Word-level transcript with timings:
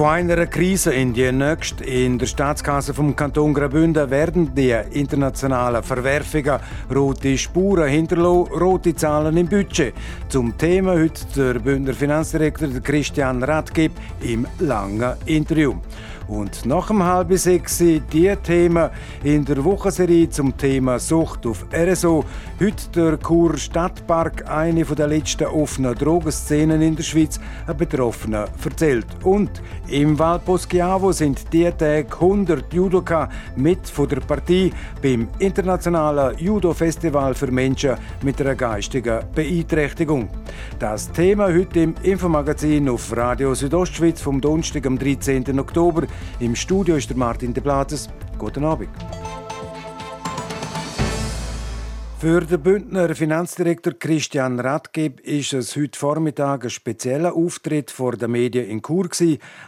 Von 0.00 0.08
einer 0.08 0.46
Krise 0.46 0.94
in 0.94 1.12
die 1.12 1.30
nächste 1.30 1.84
in 1.84 2.18
der 2.18 2.24
Staatskasse 2.24 2.94
vom 2.94 3.14
Kanton 3.14 3.52
Graubünden 3.52 4.08
werden 4.08 4.54
die 4.54 4.74
internationalen 4.92 5.82
Verwerfungen 5.82 6.58
rote 6.90 7.36
Spuren 7.36 7.86
hinterlassen, 7.86 8.50
rote 8.54 8.94
Zahlen 8.94 9.36
im 9.36 9.46
Budget. 9.46 9.92
Zum 10.30 10.56
Thema 10.56 10.94
heute 10.94 11.26
der 11.36 11.60
Bündner 11.60 11.92
Finanzdirektor 11.92 12.70
Christian 12.82 13.42
Radgeb 13.42 13.92
im 14.22 14.46
langen 14.58 15.12
Interview. 15.26 15.74
Und 16.30 16.64
nach 16.64 16.86
dem 16.86 17.02
halb 17.02 17.36
sechs 17.36 17.78
die 17.78 18.36
Themen 18.44 18.90
in 19.24 19.44
der 19.44 19.64
Wochenserie 19.64 20.30
zum 20.30 20.56
Thema 20.56 21.00
Sucht 21.00 21.44
auf 21.44 21.66
RSO. 21.74 22.24
Heute 22.60 22.88
der 22.94 23.16
Kur 23.16 23.56
Stadtpark, 23.56 24.48
eine 24.48 24.84
der 24.84 25.08
letzten 25.08 25.46
offenen 25.46 25.96
Drogenszenen 25.96 26.82
in 26.82 26.94
der 26.94 27.02
Schweiz, 27.02 27.40
ein 27.66 27.76
Betroffener 27.76 28.46
erzählt. 28.64 29.06
Und 29.24 29.50
im 29.88 30.16
Val 30.16 30.38
Poschiavo 30.38 31.10
sind 31.10 31.52
die 31.52 31.68
Tage 31.72 32.06
100 32.12 32.72
Judoka 32.72 33.28
mit 33.56 33.88
von 33.88 34.08
der 34.08 34.20
Partie 34.20 34.72
beim 35.02 35.26
internationalen 35.40 36.38
Judo-Festival 36.38 37.34
für 37.34 37.50
Menschen 37.50 37.96
mit 38.22 38.40
einer 38.40 38.54
geistigen 38.54 39.24
Beeinträchtigung. 39.34 40.28
Das 40.78 41.10
Thema 41.10 41.46
heute 41.46 41.80
im 41.80 41.94
Infomagazin 42.04 42.88
auf 42.88 43.16
Radio 43.16 43.52
Südostschweiz 43.52 44.20
vom 44.20 44.40
Donnerstag, 44.40 44.86
am 44.86 44.96
13. 44.96 45.58
Oktober. 45.58 46.06
Im 46.38 46.54
Studio 46.56 46.96
ist 46.96 47.10
der 47.10 47.16
Martin 47.16 47.52
de 47.52 47.62
Platzes. 47.62 48.08
Guten 48.38 48.64
Abend. 48.64 48.90
Für 52.20 52.42
den 52.42 52.62
Bündner 52.62 53.14
Finanzdirektor 53.14 53.94
Christian 53.94 54.60
Radgeb 54.60 55.20
ist 55.20 55.54
es 55.54 55.74
heute 55.74 55.98
Vormittag 55.98 56.64
ein 56.64 56.70
spezieller 56.70 57.34
Auftritt 57.34 57.90
vor 57.90 58.12
den 58.14 58.32
Medien 58.32 58.68
in 58.68 58.82
Chur. 58.82 59.08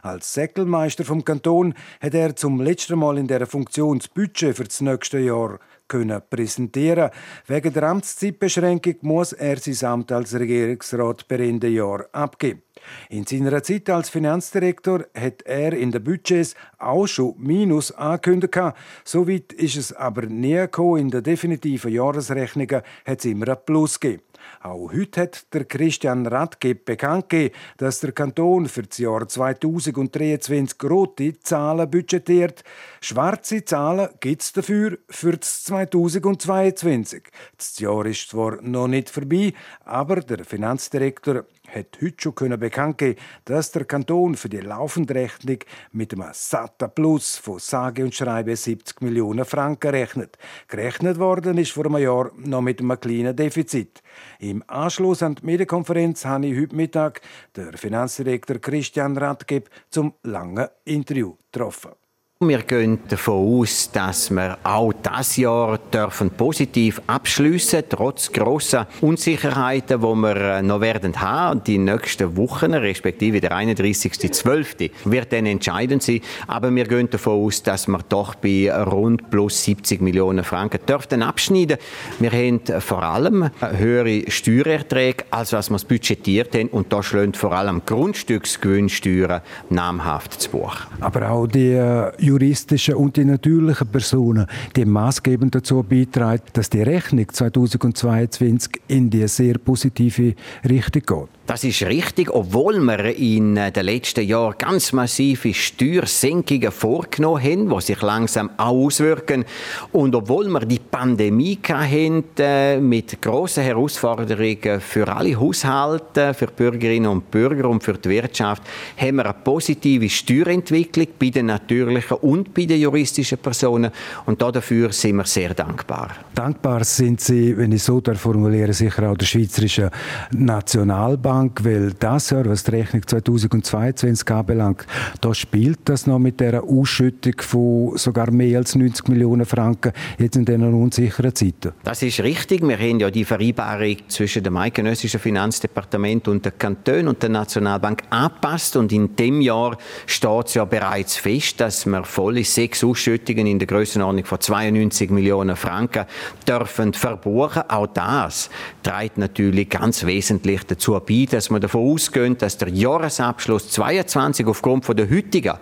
Als 0.02 0.34
Säckelmeister 0.34 1.02
vom 1.04 1.24
Kanton 1.24 1.72
hat 2.02 2.12
er 2.12 2.36
zum 2.36 2.60
letzten 2.60 2.98
Mal 2.98 3.16
in 3.16 3.26
der 3.26 3.46
Funktion 3.46 4.00
das 4.00 4.08
Budget 4.08 4.54
für 4.54 4.64
das 4.64 4.82
nächste 4.82 5.18
Jahr 5.18 5.60
können 5.88 6.20
präsentieren. 6.28 7.10
Wegen 7.46 7.72
der 7.72 7.84
Amtszeitbeschränkung 7.84 8.96
muss 9.00 9.32
er 9.32 9.56
sein 9.56 9.90
Amt 9.90 10.12
als 10.12 10.34
Regierungsrat 10.34 11.26
per 11.28 11.40
Ende 11.40 11.68
Jahr 11.68 12.04
abgeben. 12.12 12.62
In 13.08 13.26
seiner 13.26 13.62
Zeit 13.62 13.88
als 13.90 14.08
Finanzdirektor 14.08 15.04
hat 15.14 15.42
er 15.42 15.72
in 15.72 15.90
den 15.90 16.02
Budgets 16.02 16.54
auch 16.78 17.06
schon 17.06 17.34
Minus 17.38 17.92
angekündigt. 17.92 18.58
Soweit 19.04 19.52
ist 19.52 19.76
es 19.76 19.92
aber 19.92 20.26
nie 20.26 20.54
gekommen. 20.54 21.00
In 21.00 21.10
den 21.10 21.22
definitiven 21.22 21.92
Jahresrechnungen 21.92 22.82
hat 23.04 23.18
es 23.18 23.24
immer 23.24 23.48
ein 23.48 23.58
Plus 23.64 24.00
gegeben. 24.00 24.22
Auch 24.60 24.92
heute 24.92 25.22
hat 25.22 25.52
der 25.52 25.64
Christian 25.64 26.26
Radgeb 26.26 26.84
bekannt 26.84 27.28
gegeben, 27.28 27.54
dass 27.78 28.00
der 28.00 28.12
Kanton 28.12 28.66
für 28.68 28.82
das 28.82 28.98
Jahr 28.98 29.26
2023 29.26 30.82
rote 30.84 31.38
Zahlen 31.40 31.90
budgetiert. 31.90 32.62
Schwarze 33.00 33.64
Zahlen 33.64 34.08
gibt 34.20 34.42
es 34.42 34.52
dafür 34.52 34.98
für 35.08 35.36
das 35.36 35.64
2022. 35.64 37.24
Das 37.56 37.78
Jahr 37.78 38.06
ist 38.06 38.30
zwar 38.30 38.60
noch 38.62 38.88
nicht 38.88 39.10
vorbei, 39.10 39.52
aber 39.84 40.20
der 40.20 40.44
Finanzdirektor 40.44 41.44
hat 41.74 41.98
heute 42.02 42.16
schon 42.18 42.58
bekannt 42.58 42.98
gegeben, 42.98 43.20
dass 43.44 43.72
der 43.72 43.84
Kanton 43.84 44.34
für 44.34 44.48
die 44.48 44.58
laufende 44.58 45.14
Rechnung 45.14 45.58
mit 45.92 46.12
einem 46.12 46.28
satten 46.32 46.90
Plus 46.94 47.36
von 47.36 47.58
sage 47.58 48.04
und 48.04 48.14
schreibe 48.14 48.54
70 48.54 49.00
Millionen 49.00 49.44
Franken 49.44 49.90
rechnet. 49.90 50.38
Gerechnet 50.68 51.18
worden 51.18 51.58
ist 51.58 51.72
vor 51.72 51.86
einem 51.86 51.98
Jahr 51.98 52.30
noch 52.36 52.60
mit 52.60 52.80
einem 52.80 53.00
kleinen 53.00 53.34
Defizit. 53.34 54.02
Im 54.38 54.62
Anschluss 54.66 55.22
an 55.22 55.36
die 55.36 55.46
Medienkonferenz 55.46 56.24
habe 56.24 56.46
ich 56.46 56.60
heute 56.60 56.76
Mittag 56.76 57.20
den 57.56 57.72
Finanzdirektor 57.76 58.58
Christian 58.58 59.16
Radgeb 59.16 59.70
zum 59.90 60.14
langen 60.22 60.68
Interview 60.84 61.36
getroffen. 61.50 62.01
Wir 62.48 62.62
gehen 62.62 62.98
davon 63.08 63.60
aus, 63.60 63.90
dass 63.92 64.30
wir 64.30 64.58
auch 64.64 64.92
das 65.00 65.36
Jahr 65.36 65.78
dürfen 65.78 66.30
positiv 66.30 67.00
abschließen, 67.06 67.84
trotz 67.88 68.32
grosser 68.32 68.88
Unsicherheiten, 69.00 70.00
die 70.00 70.06
wir 70.06 70.36
äh, 70.36 70.62
noch 70.62 70.80
werden 70.80 71.20
haben. 71.20 71.62
Die 71.64 71.78
nächsten 71.78 72.36
Wochen, 72.36 72.74
respektive 72.74 73.40
der 73.40 73.52
31.12. 73.52 74.90
wird 75.04 75.32
dann 75.32 75.46
entscheidend 75.46 76.02
sein. 76.02 76.20
Aber 76.48 76.74
wir 76.74 76.84
gehen 76.84 77.08
davon 77.08 77.44
aus, 77.44 77.62
dass 77.62 77.86
wir 77.86 78.00
doch 78.08 78.34
bei 78.34 78.72
rund 78.72 79.30
plus 79.30 79.62
70 79.62 80.00
Millionen 80.00 80.42
Franken 80.42 80.84
dürften 80.84 81.22
abschneiden. 81.22 81.76
Wir 82.18 82.32
haben 82.32 82.60
vor 82.80 83.02
allem 83.02 83.50
höhere 83.60 84.28
Steuererträge, 84.28 85.26
als 85.30 85.52
was 85.52 85.70
wir 85.70 85.78
budgetiert 85.78 86.54
haben. 86.54 86.68
Und 86.68 86.92
da 86.92 87.02
schlägt 87.02 87.36
vor 87.36 87.52
allem 87.52 87.82
Grundstücksgewinnsteuern 87.86 89.42
namhaft 89.70 90.40
zu 90.40 90.50
Buch. 90.50 90.76
Aber 91.00 91.30
auch 91.30 91.46
die 91.46 91.72
äh, 91.72 92.10
juristischen 92.32 92.94
und 92.94 93.16
die 93.16 93.24
natürlichen 93.24 93.86
Personen, 93.88 94.46
die 94.74 94.84
maßgebend 94.84 95.54
dazu 95.54 95.82
beitragen, 95.82 96.42
dass 96.52 96.70
die 96.70 96.82
Rechnung 96.82 97.28
2022 97.28 98.72
in 98.88 99.10
die 99.10 99.28
sehr 99.28 99.58
positive 99.58 100.34
Richtung 100.68 101.02
geht. 101.02 101.42
Das 101.44 101.64
ist 101.64 101.82
richtig, 101.82 102.30
obwohl 102.30 102.80
wir 102.80 103.16
in 103.16 103.56
den 103.56 103.84
letzten 103.84 104.24
Jahren 104.24 104.54
ganz 104.56 104.92
massive 104.92 105.52
Steuersenkungen 105.52 106.70
vorgenommen 106.70 107.42
haben, 107.42 107.68
die 107.68 107.80
sich 107.80 108.00
langsam 108.00 108.50
auswirken. 108.56 109.44
Und 109.90 110.14
obwohl 110.14 110.48
wir 110.48 110.60
die 110.60 110.78
Pandemie 110.78 111.58
hatten, 111.68 112.24
äh, 112.38 112.78
mit 112.78 113.20
grossen 113.20 113.64
Herausforderungen 113.64 114.80
für 114.80 115.08
alle 115.08 115.38
Haushalte, 115.38 116.32
für 116.32 116.46
Bürgerinnen 116.46 117.10
und 117.10 117.30
Bürger 117.30 117.68
und 117.68 117.82
für 117.82 117.94
die 117.94 118.10
Wirtschaft, 118.10 118.62
haben 118.96 119.16
wir 119.16 119.26
eine 119.26 119.34
positive 119.34 120.08
Steuerentwicklung 120.08 121.08
bei 121.18 121.30
den 121.30 121.46
natürlichen 121.46 122.11
und 122.16 122.54
bei 122.54 122.64
den 122.64 122.80
juristischen 122.80 123.38
Personen. 123.38 123.90
Und 124.26 124.40
dafür 124.40 124.92
sind 124.92 125.16
wir 125.16 125.24
sehr 125.24 125.54
dankbar. 125.54 126.10
Dankbar 126.34 126.84
sind 126.84 127.20
Sie, 127.20 127.56
wenn 127.56 127.72
ich 127.72 127.82
so 127.82 128.00
formuliere, 128.14 128.72
sicher 128.72 129.10
auch 129.10 129.16
der 129.16 129.26
Schweizerischen 129.26 129.90
Nationalbank. 130.32 131.42
Bank, 131.42 131.64
weil 131.64 131.92
das 131.98 132.30
Jahr, 132.30 132.44
was 132.46 132.64
die 132.64 132.72
Rechnung 132.72 133.06
2022 133.06 134.30
anbelangt, 134.30 134.86
da 135.20 135.34
spielt 135.34 135.80
das 135.84 136.06
noch 136.06 136.18
mit 136.18 136.40
der 136.40 136.62
Ausschüttung 136.62 137.34
von 137.40 137.96
sogar 137.96 138.30
mehr 138.30 138.58
als 138.58 138.74
90 138.74 139.08
Millionen 139.08 139.46
Franken 139.46 139.92
jetzt 140.18 140.36
in 140.36 140.44
diesen 140.44 140.74
unsicheren 140.74 141.34
Zeiten. 141.34 141.72
Das 141.84 142.02
ist 142.02 142.20
richtig. 142.20 142.62
Wir 142.62 142.78
haben 142.78 143.00
ja 143.00 143.10
die 143.10 143.24
Vereinbarung 143.24 143.96
zwischen 144.08 144.42
dem 144.42 144.56
eidgenössischen 144.56 145.20
Finanzdepartement 145.20 146.28
und 146.28 146.44
der 146.44 146.52
Kanton 146.52 147.08
und 147.08 147.22
der 147.22 147.30
Nationalbank 147.30 148.02
angepasst 148.10 148.76
und 148.76 148.92
in 148.92 149.16
dem 149.16 149.40
Jahr 149.40 149.76
steht 150.06 150.46
es 150.46 150.54
ja 150.54 150.64
bereits 150.64 151.16
fest, 151.16 151.60
dass 151.60 151.86
wir 151.86 152.01
volle 152.04 152.44
sechs 152.44 152.84
Ausschüttungen 152.84 153.46
in 153.46 153.58
der 153.58 153.66
Grössenordnung 153.66 154.24
von 154.24 154.40
92 154.40 155.10
Millionen 155.10 155.56
Franken 155.56 156.06
dürfen 156.46 156.92
verbuchen. 156.92 157.62
Auch 157.68 157.86
das 157.88 158.50
trägt 158.82 159.18
natürlich 159.18 159.68
ganz 159.68 160.04
wesentlich 160.04 160.64
dazu 160.64 161.00
bei, 161.06 161.26
dass 161.30 161.50
wir 161.50 161.60
davon 161.60 161.92
ausgehen, 161.92 162.38
dass 162.38 162.58
der 162.58 162.68
Jahresabschluss 162.68 163.70
22 163.70 164.46
aufgrund 164.46 164.84
von 164.84 164.96
der 164.96 165.10
heutigen 165.10 165.54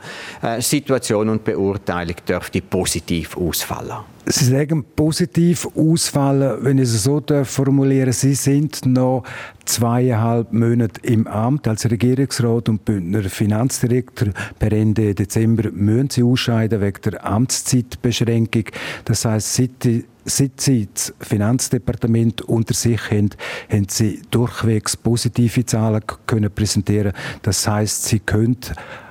äh, 0.43 0.61
Situation 0.61 1.29
und 1.29 1.45
Beurteilung 1.45 2.17
dürfte 2.27 2.61
positiv 2.63 3.37
ausfallen. 3.37 3.99
Sie 4.27 4.45
sagen 4.45 4.85
positiv 4.95 5.67
ausfallen, 5.75 6.59
wenn 6.63 6.79
ich 6.79 6.85
es 6.85 7.05
so 7.05 7.23
formuliere. 7.45 8.13
Sie 8.13 8.35
sind 8.35 8.85
noch 8.87 9.25
zweieinhalb 9.65 10.53
Monate 10.53 11.01
im 11.03 11.27
Amt 11.27 11.67
als 11.67 11.91
Regierungsrat 11.91 12.69
und 12.69 12.85
Bündner 12.85 13.23
Finanzdirektor. 13.23 14.29
Per 14.59 14.73
Ende 14.73 15.15
Dezember 15.15 15.71
müssen 15.73 16.11
Sie 16.11 16.23
ausscheiden 16.23 16.81
wegen 16.81 17.01
der 17.03 17.27
Amtszeitbeschränkung. 17.27 18.65
Das 19.05 19.25
heißt, 19.25 19.55
seit 19.55 20.05
Seit 20.27 20.61
Sie 20.61 20.87
das 20.93 21.15
Finanzdepartement 21.21 22.43
unter 22.43 22.75
sich 22.75 23.11
haben, 23.11 23.31
haben 23.71 23.87
Sie 23.89 24.21
durchwegs 24.31 24.97
positive 24.97 25.65
Zahlen 25.65 26.03
können 26.27 26.53
präsentieren. 26.55 27.15
Das 27.43 27.67
heißt, 27.67 28.05
Sie 28.05 28.21
können 28.21 28.59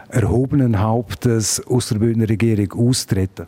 erhobenen 0.09 0.79
Hauptes 0.79 1.65
aus 1.65 1.89
der 1.89 1.97
Bündner 1.97 2.29
Regierung 2.29 2.71
austreten. 2.73 3.47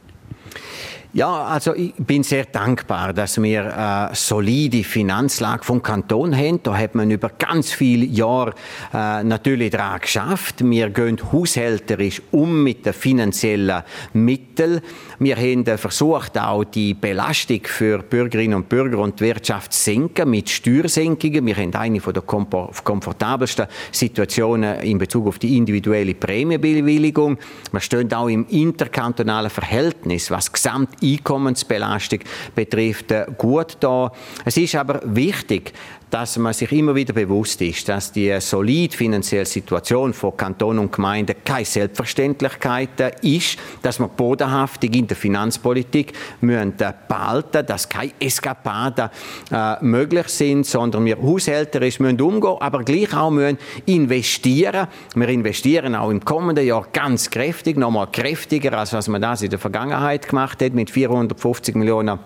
Ja, 1.14 1.44
also 1.44 1.76
ich 1.76 1.94
bin 1.96 2.24
sehr 2.24 2.46
dankbar, 2.46 3.12
dass 3.12 3.42
wir 3.42 3.78
eine 3.78 4.16
solide 4.16 4.82
Finanzlage 4.86 5.66
vom 5.66 5.84
Kanton 5.84 6.34
haben. 6.34 6.64
Da 6.64 6.78
hat 6.78 6.96
man 6.96 7.12
über 7.12 7.28
ganz 7.28 7.74
viele 7.74 8.06
Jahre 8.06 8.54
äh, 8.94 9.22
natürlich 9.22 9.72
daran 9.72 10.00
geschafft. 10.00 10.64
Wir 10.64 10.90
gehen 10.90 11.20
haushälterisch 11.34 12.22
um 12.32 12.64
mit 12.64 12.86
den 12.86 12.94
finanziellen 12.94 13.84
Mitteln. 14.14 14.80
Wir 15.20 15.36
haben 15.36 15.66
versucht, 15.78 16.40
auch 16.40 16.64
die 16.64 16.94
Belastung 16.94 17.60
für 17.66 18.00
Bürgerinnen 18.00 18.56
und 18.56 18.70
Bürger 18.70 19.00
und 19.00 19.20
die 19.20 19.26
Wirtschaft 19.26 19.74
zu 19.74 19.84
senken 19.84 20.30
mit 20.30 20.50
Steuersenkungen. 20.50 21.46
Wir 21.46 21.58
haben 21.58 21.76
eine 21.76 22.00
der 22.00 22.22
komfortabelsten 22.22 23.68
Situationen 23.92 24.80
in 24.80 24.98
Bezug 24.98 25.28
auf 25.28 25.40
die 25.40 25.58
individuelle 25.58 26.16
Prämienbewilligung. 26.16 27.38
Wir 27.74 27.82
stehen 27.82 28.14
auch 28.14 28.30
im 28.30 28.48
interkantonalen 28.48 29.50
Verhältnis, 29.50 30.32
was 30.32 30.54
gesamt 30.54 31.01
Einkommensbelastung 31.02 32.20
betrifft, 32.56 33.12
äh, 33.12 33.26
gut 33.38 33.78
da. 33.80 34.12
Es 34.46 34.58
ist 34.58 34.76
aber 34.76 35.02
wichtig, 35.04 35.74
dass 36.12 36.38
man 36.38 36.54
sich 36.54 36.72
immer 36.74 36.94
wieder 36.94 37.14
bewusst 37.14 37.62
ist, 37.62 37.88
dass 37.88 38.12
die 38.12 38.36
solide 38.42 38.96
finanzielle 38.96 39.46
Situation 39.46 40.14
von 40.14 40.36
Kanton 40.36 40.78
und 40.78 40.92
Gemeinden 40.92 41.38
keine 41.44 41.66
Selbstverständlichkeit 41.66 43.16
ist, 43.22 43.58
dass 43.82 43.98
man 43.98 44.10
bodenhaftig 44.10 44.94
in 44.96 45.08
der 45.08 45.16
Finanzpolitik 45.16 46.14
müssen 46.42 46.74
behalten, 47.08 47.66
dass 47.66 47.88
keine 47.88 48.12
Eskapaden 48.20 49.10
äh, 49.52 49.84
möglich 49.84 50.28
sind, 50.28 50.66
sondern 50.66 51.06
wir 51.06 51.18
haushälterisch 51.18 52.02
müssen 52.02 52.20
umgehen, 52.20 52.58
aber 52.60 52.84
gleich 52.84 53.16
auch 53.16 53.32
müssen 53.32 53.58
investieren. 53.86 54.88
Wir 55.16 55.30
investieren 55.30 55.96
auch 55.96 56.10
im 56.10 56.24
kommenden 56.24 56.68
Jahr 56.68 56.88
ganz 56.92 57.30
kräftig, 57.30 57.78
nochmal 57.78 58.08
kräftiger, 58.12 58.78
als 58.78 58.92
was 58.92 59.08
man 59.08 59.22
das 59.22 59.44
in 59.44 59.50
der 59.50 59.60
Vergangenheit 59.60 60.28
gemacht 60.28 60.62
hat, 60.62 60.74
mit 60.74 60.92
450 60.92 61.76
Millionen 61.76 62.20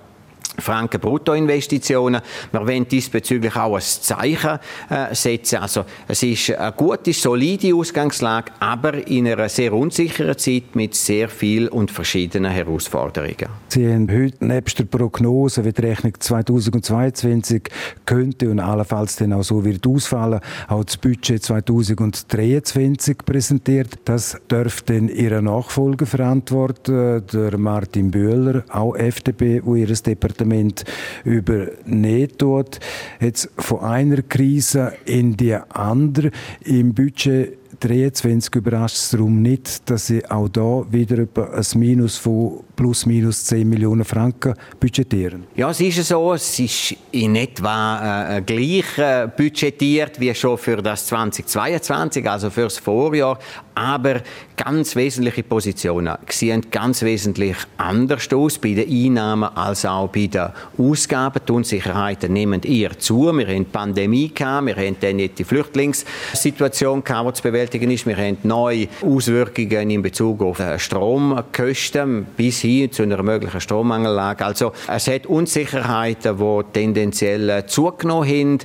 Franken 0.60 1.00
Bruttoinvestitionen. 1.00 2.22
Wir 2.52 2.62
wollen 2.62 2.88
diesbezüglich 2.88 3.56
auch 3.56 3.76
ein 3.76 3.82
Zeichen 3.82 4.60
äh, 4.90 5.14
setzen. 5.14 5.58
Also 5.58 5.86
es 6.08 6.24
ist 6.24 6.52
eine 6.52 6.72
gute, 6.72 7.14
solide 7.14 7.76
Ausgangslage, 7.76 8.52
aber 8.60 9.08
in 9.08 9.28
einer 9.28 9.50
sehr 9.50 9.74
unsicheren 9.74 10.38
Zeit 10.38 10.76
mit 10.76 10.96
sehr 10.96 11.30
vielen 11.30 11.70
und 11.70 11.92
verschiedenen 11.92 12.52
Herausforderungen. 12.52 13.50
Sie 13.68 13.92
haben 13.92 14.10
heute 14.10 14.46
nebst 14.46 14.80
der 14.80 14.86
Prognose, 14.86 15.66
wie 15.66 15.74
die 15.74 15.82
Rechnung 15.82 16.14
2022 16.20 17.64
könnte 18.06 18.50
und 18.50 18.60
allenfalls 18.60 19.18
dann 19.18 19.34
auch 19.34 19.44
so 19.44 19.64
wird 19.66 19.86
ausfallen, 19.86 20.40
auch 20.68 20.84
das 20.84 20.98
Budget 20.98 21.44
2023 21.44 23.18
präsentiert. 23.26 24.00
Das 24.06 24.38
dürfte 24.50 24.94
dann 24.94 25.10
Ihr 25.10 25.42
Nachfolger 25.42 26.06
verantworten, 26.06 27.24
der 27.32 27.58
Martin 27.58 28.12
Böhler, 28.12 28.64
auch 28.70 28.96
FDP, 28.96 29.62
wo 29.64 29.76
Ihr 29.76 29.88
Departement 30.06 30.45
Departement 30.46 30.86
übernehmen 31.24 32.38
tut. 32.38 32.80
Jetzt 33.20 33.50
von 33.58 33.80
einer 33.80 34.22
Krise 34.22 34.94
in 35.06 35.36
die 35.36 35.56
andere. 35.56 36.32
Im 36.64 36.94
Budget 36.94 37.58
23 37.80 38.56
überrascht 38.56 38.96
es 38.96 39.10
darum 39.10 39.42
nicht, 39.42 39.90
dass 39.90 40.08
sie 40.08 40.26
auch 40.30 40.48
da 40.48 40.86
wieder 40.92 41.28
ein 41.36 41.80
Minus 41.80 42.18
von 42.18 42.64
plus 42.76 43.06
minus 43.06 43.44
10 43.46 43.68
Millionen 43.68 44.06
Franken 44.06 44.54
budgetieren. 44.80 45.46
Ja, 45.56 45.70
es 45.70 45.80
ist 45.80 46.04
so. 46.04 46.34
Es 46.34 46.60
ist 46.60 46.96
in 47.12 47.36
etwa 47.36 48.38
äh, 48.38 48.42
gleich 48.42 48.98
äh, 48.98 49.28
budgetiert 49.36 50.20
wie 50.20 50.34
schon 50.36 50.58
für 50.58 50.78
das 50.82 51.08
2022, 51.08 52.30
also 52.30 52.50
für 52.50 52.64
das 52.64 52.78
Vorjahr. 52.78 53.40
Aber 53.76 54.22
ganz 54.56 54.96
wesentliche 54.96 55.44
Positionen 55.44 56.16
sehen 56.30 56.62
ganz 56.72 57.02
wesentlich 57.02 57.58
anders 57.78 58.32
aus 58.32 58.58
bei 58.58 58.74
den 58.74 58.90
Einnahmen 58.90 59.50
als 59.56 59.86
auch 59.86 60.08
bei 60.08 60.28
den 60.28 60.50
Ausgaben. 60.78 61.42
Die 61.46 61.52
Unsicherheiten 61.52 62.32
nehmen 62.32 62.62
eher 62.64 62.98
zu. 62.98 63.26
Wir 63.38 63.48
haben 63.48 63.66
die 63.66 63.72
Pandemie 63.72 64.32
gehabt, 64.34 64.68
wir 64.68 64.76
haben 64.78 64.96
dann 65.02 65.18
nicht 65.18 65.40
die 65.40 65.44
Flüchtlingssituation 65.44 67.04
die 67.06 67.34
zu 67.34 67.44
bewältigen 67.44 67.92
ist. 67.92 68.06
Wir 68.06 68.16
haben 68.16 68.38
neue 68.44 68.88
Auswirkungen 69.02 69.90
in 69.90 70.02
Bezug 70.02 70.42
auf 70.42 70.60
äh, 70.60 70.80
Stromkosten 70.80 72.28
bis 72.38 72.64
hin 72.66 72.92
zu 72.92 73.04
einer 73.04 73.22
möglichen 73.24 73.62
Strommangellage. 73.62 74.46
Also 74.46 74.74
es 74.88 75.08
hat 75.08 75.26
Unsicherheiten, 75.26 76.38
die 76.38 76.64
tendenziell 76.74 77.50
äh, 77.50 77.66
zugenommen 77.66 78.30
haben. 78.30 78.60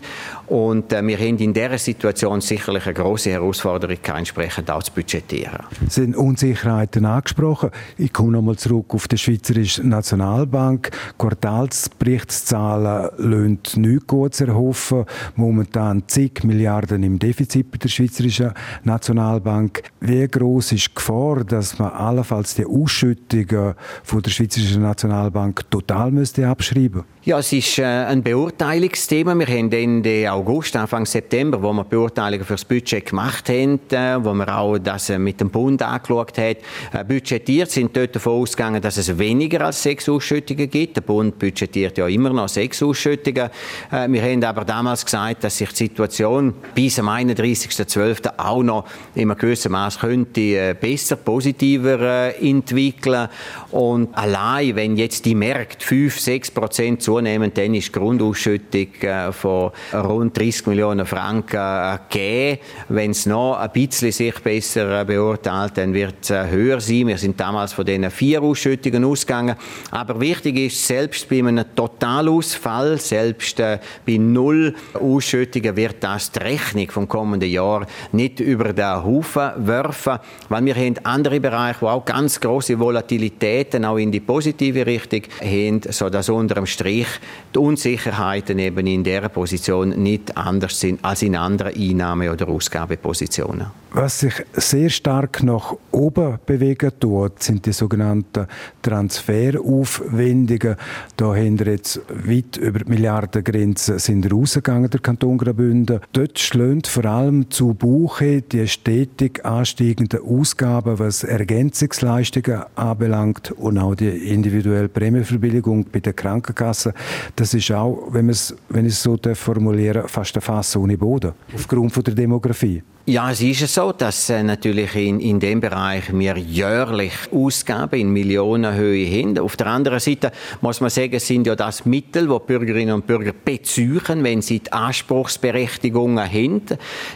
Und 0.51 0.93
äh, 0.93 1.07
wir 1.07 1.17
haben 1.17 1.39
in 1.39 1.55
dieser 1.55 1.79
Situation 1.79 2.41
sicherlich 2.41 2.85
eine 2.85 2.95
große 2.95 3.31
Herausforderung, 3.31 3.99
entsprechend 4.17 4.69
auch 4.69 4.83
zu 4.83 4.91
budgetieren. 4.93 5.61
Sie 5.87 6.01
sind 6.03 6.17
Unsicherheiten 6.17 7.05
angesprochen. 7.05 7.71
Ich 7.97 8.13
komme 8.13 8.33
nochmal 8.33 8.57
zurück 8.57 8.87
auf 8.89 9.07
die 9.07 9.17
Schweizerische 9.17 9.87
Nationalbank. 9.87 10.91
Quartalsberichtszahlen 11.19 13.11
lassen 13.17 13.61
nichts 13.77 14.07
Gutes 14.09 14.41
erhoffen. 14.41 15.05
Momentan 15.37 16.03
zig 16.09 16.43
Milliarden 16.43 17.05
im 17.05 17.21
Defizit 17.21 17.71
bei 17.71 17.79
der 17.79 17.89
Schweizerischen 17.89 18.51
Nationalbank. 18.83 19.85
Wie 20.01 20.27
groß 20.27 20.73
ist 20.73 20.89
die 20.89 20.95
Gefahr, 20.97 21.45
dass 21.45 21.79
man 21.79 21.93
allenfalls 21.93 22.57
die 22.57 22.67
Ausschüttungen 22.67 23.75
von 24.03 24.21
der 24.21 24.31
Schweizerischen 24.31 24.83
Nationalbank 24.83 25.71
total 25.71 26.11
müsste 26.11 26.49
abschreiben 26.49 27.05
Ja, 27.23 27.39
es 27.39 27.53
ist 27.53 27.79
äh, 27.79 27.85
ein 27.85 28.25
Beurteilungsthema. 28.25 29.39
Wir 29.39 29.47
haben 29.47 29.71
Ende 29.71 30.33
August, 30.41 30.75
Anfang 30.75 31.05
September, 31.05 31.63
wo 31.63 31.71
wir 31.75 31.85
Beurteilungen 31.85 32.47
für 32.47 32.55
das 32.55 32.65
Budget 32.65 33.05
gemacht 33.05 33.51
haben, 33.51 33.79
äh, 33.91 34.25
wo 34.25 34.33
wir 34.33 34.57
auch 34.57 34.79
das 34.79 35.11
äh, 35.11 35.19
mit 35.19 35.39
dem 35.39 35.51
Bund 35.51 35.83
angeschaut 35.83 36.39
haben, 36.39 36.57
äh, 36.95 37.05
budgetiert, 37.05 37.71
sind 37.71 37.95
dort 37.95 38.17
davon 38.17 38.41
ausgegangen, 38.41 38.81
dass 38.81 38.97
es 38.97 39.19
weniger 39.19 39.67
als 39.67 39.83
sechs 39.83 40.09
Ausschüttungen 40.09 40.71
gibt. 40.71 40.97
Der 40.97 41.03
Bund 41.03 41.39
budgetiert 41.39 41.99
ja 41.99 42.09
immer 42.09 42.31
noch 42.31 42.49
sechs 42.49 42.83
Ausschüttungen. 42.83 43.51
Wir 43.91 44.23
haben 44.23 44.45
aber 44.45 44.65
damals 44.65 45.05
gesagt, 45.05 45.45
dass 45.45 45.59
sich 45.59 45.69
die 45.71 45.77
Situation 45.77 46.55
bis 46.75 46.99
am 46.99 47.09
31.12. 47.09 48.39
auch 48.39 48.63
noch 48.63 48.87
in 49.15 49.31
einem 49.31 49.39
gewissen 49.39 49.73
Maß 49.73 49.99
könnte 49.99 50.75
besser, 50.75 51.17
positiver 51.17 52.35
entwickeln. 52.41 53.29
Und 53.71 54.17
allein, 54.17 54.75
wenn 54.77 54.97
jetzt 54.97 55.25
die 55.27 55.35
Märkte 55.35 55.85
5, 55.85 56.19
6 56.19 56.51
Prozent 56.53 57.03
zunehmen, 57.03 57.53
dann 57.53 57.75
ist 57.75 57.89
die 57.89 57.93
Grundausschüttung 57.93 58.89
von 59.33 59.73
rund 59.93 60.30
30 60.33 60.67
Millionen 60.67 61.07
Franken 61.07 61.57
äh, 61.57 61.99
gegeben. 62.09 62.61
Wenn 62.89 63.11
es 63.11 63.27
noch 63.27 63.57
ein 63.57 63.71
bisschen 63.73 64.13
sich 64.13 64.35
besser 64.41 65.01
äh, 65.01 65.05
beurteilt, 65.05 65.77
dann 65.77 65.95
wird 65.95 66.17
es 66.23 66.31
höher 66.31 66.81
sein. 66.81 67.09
Wir 67.09 67.19
sind 67.19 67.39
damals 67.39 67.73
von 67.73 67.85
diesen 67.85 68.11
vier 68.11 68.43
Ausschüttungen 68.43 69.05
ausgegangen. 69.05 69.57
Aber 69.91 70.21
wichtig 70.21 70.59
ist, 70.59 70.87
selbst 70.87 71.29
bei 71.29 71.39
einem 71.39 71.65
Totalausfall, 71.75 72.99
selbst 72.99 73.57
bei 73.59 74.17
null 74.19 74.75
Ausschüttungen 74.95 75.77
wird 75.77 75.97
das 76.01 76.31
die 76.33 76.39
Rechnung 76.39 76.91
vom 76.91 77.09
kommenden 77.09 77.51
Jahr 77.51 77.87
nicht 78.13 78.41
über 78.41 78.73
den 78.73 79.05
Haufen 79.05 79.51
werfen, 79.67 80.19
weil 80.49 80.65
wir 80.65 80.75
haben 80.75 80.95
andere 81.05 81.41
Bereiche, 81.41 81.83
wo 81.83 81.89
auch 81.89 82.05
ganz 82.05 82.41
große 82.41 82.79
Volatilitäten 82.79 83.85
auch 83.85 83.97
in 83.97 84.13
die 84.13 84.21
positive 84.21 84.87
Richtung 84.87 85.23
haben, 85.41 85.81
sodass 85.91 86.29
unterm 86.29 86.67
Strich 86.67 87.09
die 87.55 87.59
Unsicherheiten 87.59 88.59
eben 88.59 88.87
in 88.87 89.05
dieser 89.05 89.29
Position 89.29 89.91
nicht 89.91 90.20
anders 90.37 90.79
sind 90.79 91.05
als 91.05 91.23
in 91.23 91.37
anderen 91.37 91.75
Einnahme- 91.75 92.33
oder 92.33 92.49
Ausgabepositionen. 92.49 93.80
Was 93.93 94.21
sich 94.21 94.35
sehr 94.53 94.89
stark 94.89 95.43
nach 95.43 95.75
oben 95.91 96.39
bewegen 96.47 96.93
tut, 97.01 97.43
sind 97.43 97.67
die 97.67 97.73
sogenannten 97.73 98.47
Transferaufwendungen. 98.83 100.77
Da 101.17 101.35
wir 101.35 101.67
jetzt 101.67 102.01
weit 102.09 102.57
über 102.57 102.79
die 102.79 102.89
Milliardengrenze 102.89 103.99
sind 103.99 104.33
rausgegangen, 104.33 104.91
der 104.91 105.01
Kanton 105.01 105.39
Graubünden. 105.39 105.99
Dort 106.13 106.39
schlägt 106.39 106.87
vor 106.87 107.05
allem 107.05 107.51
zu 107.51 107.75
Buche 107.75 108.43
die 108.43 108.69
stetig 108.69 109.45
ansteigenden 109.45 110.21
Ausgaben, 110.23 111.01
was 111.01 111.25
Ergänzungsleistungen 111.25 112.63
anbelangt 112.77 113.51
und 113.51 113.77
auch 113.77 113.97
die 113.97 114.33
individuelle 114.33 114.89
Prämieverbilligung 114.89 115.87
bei 115.91 115.99
der 115.99 116.13
Krankenkasse. 116.13 116.95
Das 117.35 117.55
ist 117.55 117.73
auch, 117.73 118.07
wenn, 118.13 118.33
wenn 118.69 118.87
ich 118.87 118.93
es 118.93 119.03
so 119.03 119.19
formulieren 119.35 120.07
fast 120.07 120.37
ein 120.37 120.43
Fass 120.43 120.77
ohne 120.77 120.97
Boden, 120.97 121.33
aufgrund 121.53 121.93
von 121.93 122.05
der 122.05 122.15
Demografie. 122.15 122.85
Ja, 123.07 123.31
es 123.31 123.41
ist 123.41 123.61
so, 123.81 123.93
dass 123.93 124.29
äh, 124.29 124.43
natürlich 124.43 124.95
in, 124.95 125.21
in 125.21 125.41
dem 125.41 125.59
Bereich 125.59 126.13
wir 126.13 126.37
jährlich 126.37 127.13
Ausgaben 127.33 127.99
in 127.99 128.13
Millionenhöhe 128.13 129.07
haben. 129.07 129.39
Auf 129.39 129.57
der 129.57 129.69
anderen 129.69 130.01
Seite 130.01 130.33
muss 130.61 130.83
man 130.83 130.91
sagen, 130.91 131.19
sind 131.19 131.47
ja 131.47 131.57
das 131.57 131.87
Mittel, 131.87 132.29
die 132.29 132.47
Bürgerinnen 132.47 132.97
und 132.97 133.07
Bürger 133.07 133.33
beziehen, 133.33 134.23
wenn 134.23 134.43
sie 134.43 134.59
die 134.59 134.71
Anspruchsberechtigungen 134.71 136.31
haben. 136.31 136.63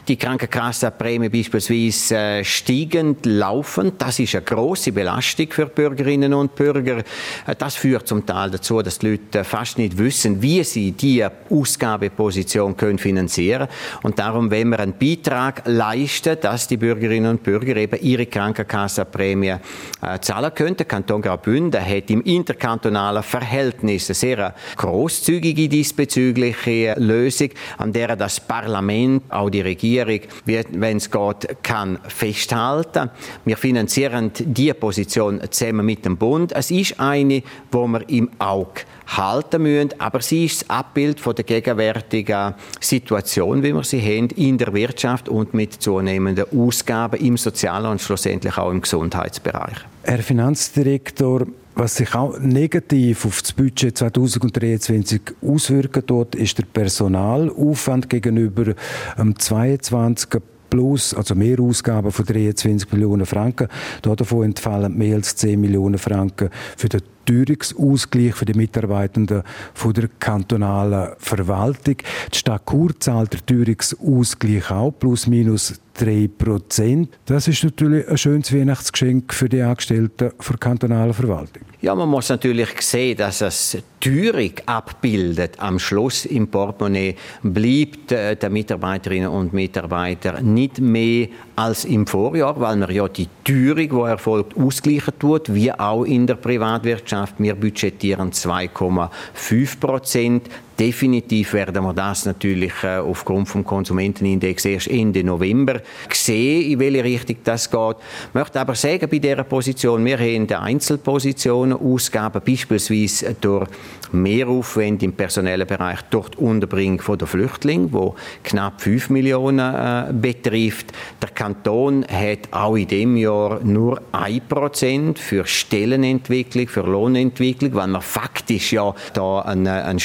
Die 0.09 0.17
Krankenkassenprämie 0.17 1.29
beispielsweise 1.29 2.17
äh, 2.17 2.45
steigend 2.45 3.27
laufen. 3.27 3.93
Das 3.99 4.19
ist 4.19 4.35
eine 4.35 4.45
große 4.45 4.93
Belastung 4.93 5.49
für 5.51 5.67
Bürgerinnen 5.67 6.33
und 6.33 6.55
Bürger. 6.55 6.99
Äh, 7.47 7.57
das 7.59 7.77
führt 7.77 8.09
zum 8.09 8.25
Teil 8.25 8.53
dazu, 8.53 8.81
dass 8.81 9.01
die 9.01 9.11
Leute 9.11 9.45
fast 9.45 9.77
nicht 9.77 9.99
wissen, 9.99 10.41
wie 10.41 10.65
sie 10.65 10.93
diese 10.93 11.31
Ausgabeposition 11.51 12.75
können 12.75 12.99
finanzieren. 12.99 13.69
Und 14.03 14.19
darum, 14.19 14.51
wenn 14.51 14.71
wir 14.71 14.81
einen 14.81 14.97
Beitrag 14.99 15.63
leisten, 15.67 16.39
dass 16.55 16.69
die 16.69 16.77
Bürgerinnen 16.77 17.33
und 17.33 17.43
Bürger 17.43 17.75
eben 17.75 18.01
ihre 18.01 18.27
Krankenkassenprämie 18.27 19.57
äh, 20.03 20.21
zahlen 20.21 20.55
können. 20.55 20.77
Der 20.77 20.87
Kanton 20.87 21.21
Graubünden 21.21 21.85
hat 21.85 22.09
im 22.11 22.23
interkantonalen 22.23 23.25
Verhältnis 23.25 24.09
eine 24.09 24.15
sehr 24.15 24.55
großzügige 24.77 25.69
diesbezügliche 25.69 26.95
Lösung, 26.97 27.49
an 27.79 27.93
der 27.93 28.15
das 28.15 28.39
Parlament, 28.39 29.25
auch 29.31 29.51
die 29.51 29.63
Regierung, 29.63 30.21
wenn 30.45 30.99
es 30.99 31.11
geht, 31.11 31.65
kann 31.65 31.99
festhalten. 32.07 33.11
Wir 33.45 33.57
finanzieren 33.57 34.31
diese 34.39 34.75
Position 34.75 35.41
zusammen 35.51 35.85
mit 35.85 36.05
dem 36.05 36.17
Bund. 36.17 36.53
Es 36.53 36.71
ist 36.71 37.01
eine, 37.01 37.43
wo 37.73 37.89
wir 37.89 38.09
im 38.09 38.31
Auge 38.39 38.83
halten 39.07 39.63
müssen, 39.63 39.91
aber 39.99 40.21
sie 40.21 40.47
ist 40.47 40.63
das 40.63 40.71
Abbild 40.71 41.21
von 41.21 41.35
der 41.35 41.45
gegenwärtigen 41.45 42.55
Situation, 42.81 43.63
wie 43.63 43.73
wir 43.73 43.85
sie 43.85 44.01
haben 44.01 44.29
in 44.31 44.59
der 44.59 44.73
Wirtschaft 44.73 45.29
und 45.29 45.55
mit 45.55 45.75
zunehmenden 45.75 46.47
Ausgaben 46.57 47.21
im 47.21 47.37
sozialen 47.37 47.87
und 47.87 48.01
schlussendlich 48.01 48.57
auch 48.57 48.71
im 48.71 48.81
Gesundheitsbereich. 48.81 49.77
Herr 50.03 50.19
Finanzdirektor, 50.19 51.47
was 51.75 51.97
sich 51.97 52.15
auch 52.15 52.39
negativ 52.39 53.27
auf 53.27 53.43
das 53.43 53.53
Budget 53.53 53.99
2023 53.99 55.21
auswirken 55.43 56.07
tut, 56.07 56.35
ist 56.35 56.59
der 56.59 56.65
Personalaufwand 56.65 58.09
gegenüber 58.09 58.75
dem 59.19 59.39
22 59.39 60.41
plus, 60.71 61.15
also 61.15 61.35
mehr 61.35 61.61
Ausgaben 61.61 62.11
von 62.11 62.25
23 62.25 62.93
Millionen 62.93 63.27
Franken. 63.27 63.69
Davon 64.03 64.45
entfallen 64.45 64.97
mehr 64.97 65.17
als 65.17 65.37
10 65.37 65.61
Millionen 65.61 65.99
Franken 65.99 66.51
für 66.77 66.89
den 66.89 67.03
Teuerungsausgleich 67.25 68.35
für 68.35 68.45
die 68.45 68.55
Mitarbeitenden 68.55 69.43
von 69.75 69.93
der 69.93 70.09
kantonalen 70.19 71.13
Verwaltung. 71.19 71.97
Die 72.33 72.39
Stadt 72.39 72.63
Chur 72.69 72.99
zahlt 72.99 73.33
der 73.33 73.47
Teuerungsausgleich 73.47 74.71
auch, 74.71 74.93
plus 74.93 75.27
minus 75.27 75.81
3 75.95 76.29
Prozent. 76.37 77.17
Das 77.27 77.47
ist 77.49 77.63
natürlich 77.63 78.09
ein 78.09 78.19
schönes 78.19 78.53
Weihnachtsgeschenk 78.53 79.33
für 79.33 79.49
die 79.49 79.63
Angestellten 79.63 80.31
der 80.31 80.57
kantonalen 80.59 81.15
Verwaltung. 81.15 81.63
Ja, 81.81 81.95
man 81.95 82.09
muss 82.09 82.29
natürlich 82.29 82.81
sehen, 82.81 83.17
dass 83.17 83.41
es 83.41 83.79
Teuerung 84.01 84.53
abbildet. 84.67 85.59
Am 85.59 85.79
Schluss 85.79 86.25
im 86.27 86.49
Portemonnaie 86.49 87.15
bleibt 87.43 88.13
äh, 88.13 88.37
der 88.37 88.51
Mitarbeiterinnen 88.51 89.29
und 89.29 89.53
Mitarbeiter 89.53 90.41
nicht 90.41 90.81
mehr 90.81 91.29
als 91.57 91.85
im 91.85 92.07
Vorjahr, 92.07 92.59
weil 92.61 92.77
man 92.77 92.91
ja 92.91 93.09
die 93.09 93.29
Teuerung, 93.45 94.05
die 94.05 94.11
erfolgt, 94.11 94.57
ausgleichen 94.57 95.19
tut, 95.19 95.53
wie 95.55 95.73
auch 95.73 96.05
in 96.05 96.27
der 96.27 96.35
Privatwirtschaft. 96.35 97.35
Wir 97.39 97.55
budgetieren 97.55 98.33
2,5 98.33 99.81
Prozent. 99.81 100.49
Definitiv 100.79 101.53
werden 101.53 101.85
wir 101.85 101.93
das 101.93 102.27
natürlich 102.27 102.73
äh, 102.83 102.97
aufgrund 102.97 103.49
vom 103.49 103.65
Konsumentenindex 103.65 104.65
erst 104.65 104.89
Ende 104.89 105.23
November 105.23 105.81
sehen, 106.11 106.73
in 106.73 106.81
welche 106.81 107.05
Richtung 107.05 107.37
das 107.45 107.71
geht. 107.71 107.97
Ich 108.29 108.35
möchte 108.35 108.61
aber 108.61 108.75
sagen, 108.75 109.09
bei 109.09 109.19
dieser 109.19 109.45
Position, 109.45 110.05
wir 110.05 110.19
haben 110.19 110.51
Einzelpositionen, 110.51 111.79
Ausgaben, 111.79 112.43
beispielsweise 112.45 113.37
durch 113.41 113.69
Mehraufwände 114.11 115.05
im 115.05 115.13
personellen 115.13 115.67
Bereich 115.67 116.01
durch 116.11 116.31
die 116.31 116.39
Unterbringung 116.39 117.19
der 117.19 117.27
Flüchtlinge, 117.27 117.93
wo 117.93 118.15
knapp 118.43 118.81
5 118.81 119.11
Millionen 119.11 119.59
äh, 119.59 120.13
betrifft. 120.13 120.93
Der 121.23 121.31
Kanton 121.31 122.05
hat 122.09 122.49
auch 122.51 122.77
in 122.77 122.89
dem 122.89 123.17
Jahr 123.17 123.61
nur 123.63 124.01
1% 124.13 125.19
für 125.19 125.47
Stellenentwicklung, 125.47 126.69
für 126.69 126.83
Lohnentwicklung, 126.83 127.75
weil 127.75 127.89
wir 127.89 128.01
faktisch 128.01 128.73
ja 128.73 128.95
da 129.13 129.41
einen, 129.41 129.67
einen 129.67 129.99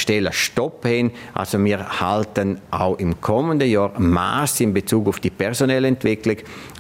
Stellenstopp 0.60 0.86
haben. 0.86 1.12
Also 1.34 1.64
wir 1.64 2.00
halten 2.00 2.60
auch 2.72 2.98
im 2.98 3.20
kommenden 3.22 3.70
Jahr 3.70 3.98
Maß 3.98 4.62
in 4.62 4.74
Bezug 4.74 5.08
auf 5.08 5.20
die 5.20 5.30
personelle 5.30 5.88
Entwicklung. 5.88 6.38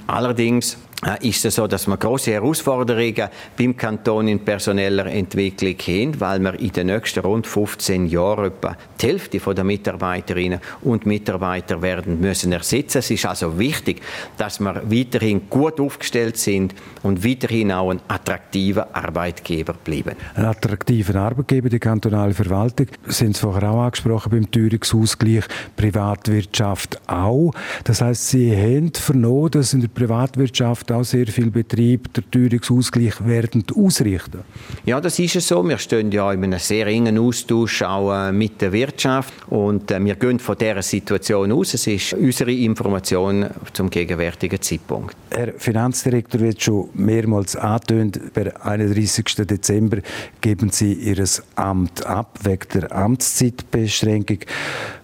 Allerdings 0.07 0.77
ist 1.21 1.45
es 1.45 1.55
so, 1.55 1.65
dass 1.65 1.87
wir 1.87 1.95
große 1.95 2.31
Herausforderungen 2.31 3.29
beim 3.57 3.77
Kanton 3.77 4.27
in 4.27 4.43
personeller 4.43 5.05
Entwicklung 5.05 5.75
haben, 5.75 6.19
weil 6.19 6.39
wir 6.39 6.59
in 6.59 6.71
den 6.73 6.87
nächsten 6.87 7.21
rund 7.21 7.47
15 7.47 8.07
Jahren 8.07 8.47
etwa 8.47 8.75
die 8.99 9.07
Hälfte 9.07 9.39
der 9.39 9.63
Mitarbeiterinnen 9.63 10.59
und 10.81 11.05
Mitarbeiter 11.05 11.81
werden 11.81 12.19
müssen 12.19 12.51
ersetzen. 12.51 12.97
Es 12.97 13.11
ist 13.11 13.25
also 13.25 13.57
wichtig, 13.57 14.01
dass 14.37 14.59
wir 14.59 14.81
weiterhin 14.91 15.49
gut 15.49 15.79
aufgestellt 15.79 16.35
sind 16.35 16.75
und 17.01 17.25
weiterhin 17.25 17.71
auch 17.71 17.91
ein 17.91 18.01
attraktiver 18.09 18.93
Arbeitgeber 18.93 19.73
bleiben. 19.73 20.15
Ein 20.35 20.45
attraktiver 20.45 21.15
Arbeitgeber, 21.15 21.69
die 21.69 21.79
kantonale 21.79 22.33
Verwaltung, 22.33 22.87
sind 23.05 23.37
Sie 23.37 23.41
vorher 23.41 23.71
auch 23.71 23.83
angesprochen 23.83 24.31
beim 24.31 24.51
Teuerungsausgleich, 24.51 25.45
Privatwirtschaft 25.77 26.99
auch. 27.07 27.53
Das 27.85 28.01
heißt, 28.01 28.29
Sie 28.29 28.53
haben 28.53 28.91
vernommen, 28.93 29.51
dass 29.51 29.73
in 29.73 29.79
der 29.79 29.87
Privatwirtschaft 29.87 30.88
auch 30.91 31.03
sehr 31.03 31.27
viel 31.27 31.51
Betrieb 31.51 32.13
der 32.13 32.29
Teuerungsausgleich 32.29 33.25
werden 33.25 33.63
ausrichten. 33.75 34.41
Ja, 34.86 35.00
das 35.01 35.19
ist 35.19 35.36
es 35.36 35.48
so. 35.48 35.67
Wir 35.67 35.77
stehen 35.77 36.12
ja 36.12 36.31
in 36.31 36.43
einem 36.43 36.60
sehr 36.60 36.88
engen 36.88 37.17
Austausch 37.17 37.81
auch 37.81 38.13
äh, 38.13 38.31
mit 38.31 38.62
der 38.62 38.72
Wirtschaft 38.72 39.34
und 39.48 39.91
äh, 39.91 40.03
wir 40.03 40.15
gehen 40.15 40.39
von 40.39 40.58
dieser 40.58 40.81
Situation 40.81 41.51
aus. 41.51 41.74
Es 41.74 41.88
ist 41.88 42.13
unsere 42.13 42.51
Information 42.51 43.48
zum 43.74 43.89
gegenwärtigen 43.89 44.62
Zeitpunkt. 44.62 45.15
Herr 45.31 45.53
Finanzdirektor 45.58 46.41
wird 46.41 46.62
schon 46.62 46.89
mehrmals 46.93 47.55
angetönt, 47.55 48.34
per 48.34 48.65
31. 48.65 49.25
Dezember 49.48 49.98
geben 50.41 50.69
Sie 50.69 50.93
Ihr 50.93 51.25
Amt 51.55 52.05
ab 52.05 52.39
wegen 52.43 52.67
der 52.74 52.96
Amtszeitbeschränkung. 52.96 54.39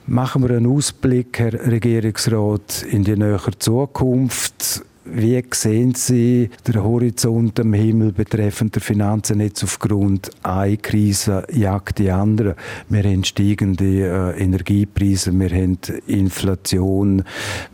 Machen 0.08 0.44
wir 0.44 0.56
einen 0.56 0.68
Ausblick, 0.68 1.40
Herr 1.40 1.54
Regierungsrat, 1.54 2.84
in 2.90 3.04
die 3.04 3.16
nähere 3.16 3.58
Zukunft. 3.58 4.84
Wie 5.08 5.44
sehen 5.52 5.94
Sie 5.94 6.50
den 6.68 6.84
Horizont 6.84 7.60
am 7.60 7.74
Himmel 7.74 8.12
betreffend 8.12 8.74
der 8.74 8.82
Finanzen 8.82 9.40
jetzt 9.40 9.64
aufgrund 9.64 10.32
einer 10.42 10.78
Krise 10.78 11.46
jagt 11.52 12.00
die 12.00 12.10
andere? 12.10 12.56
Wir 12.90 13.04
haben 13.04 13.24
steigende 13.24 14.34
äh, 14.36 14.44
Energiepreise, 14.44 15.32
wir 15.32 15.52
haben 15.52 15.78
Inflation, 16.08 17.24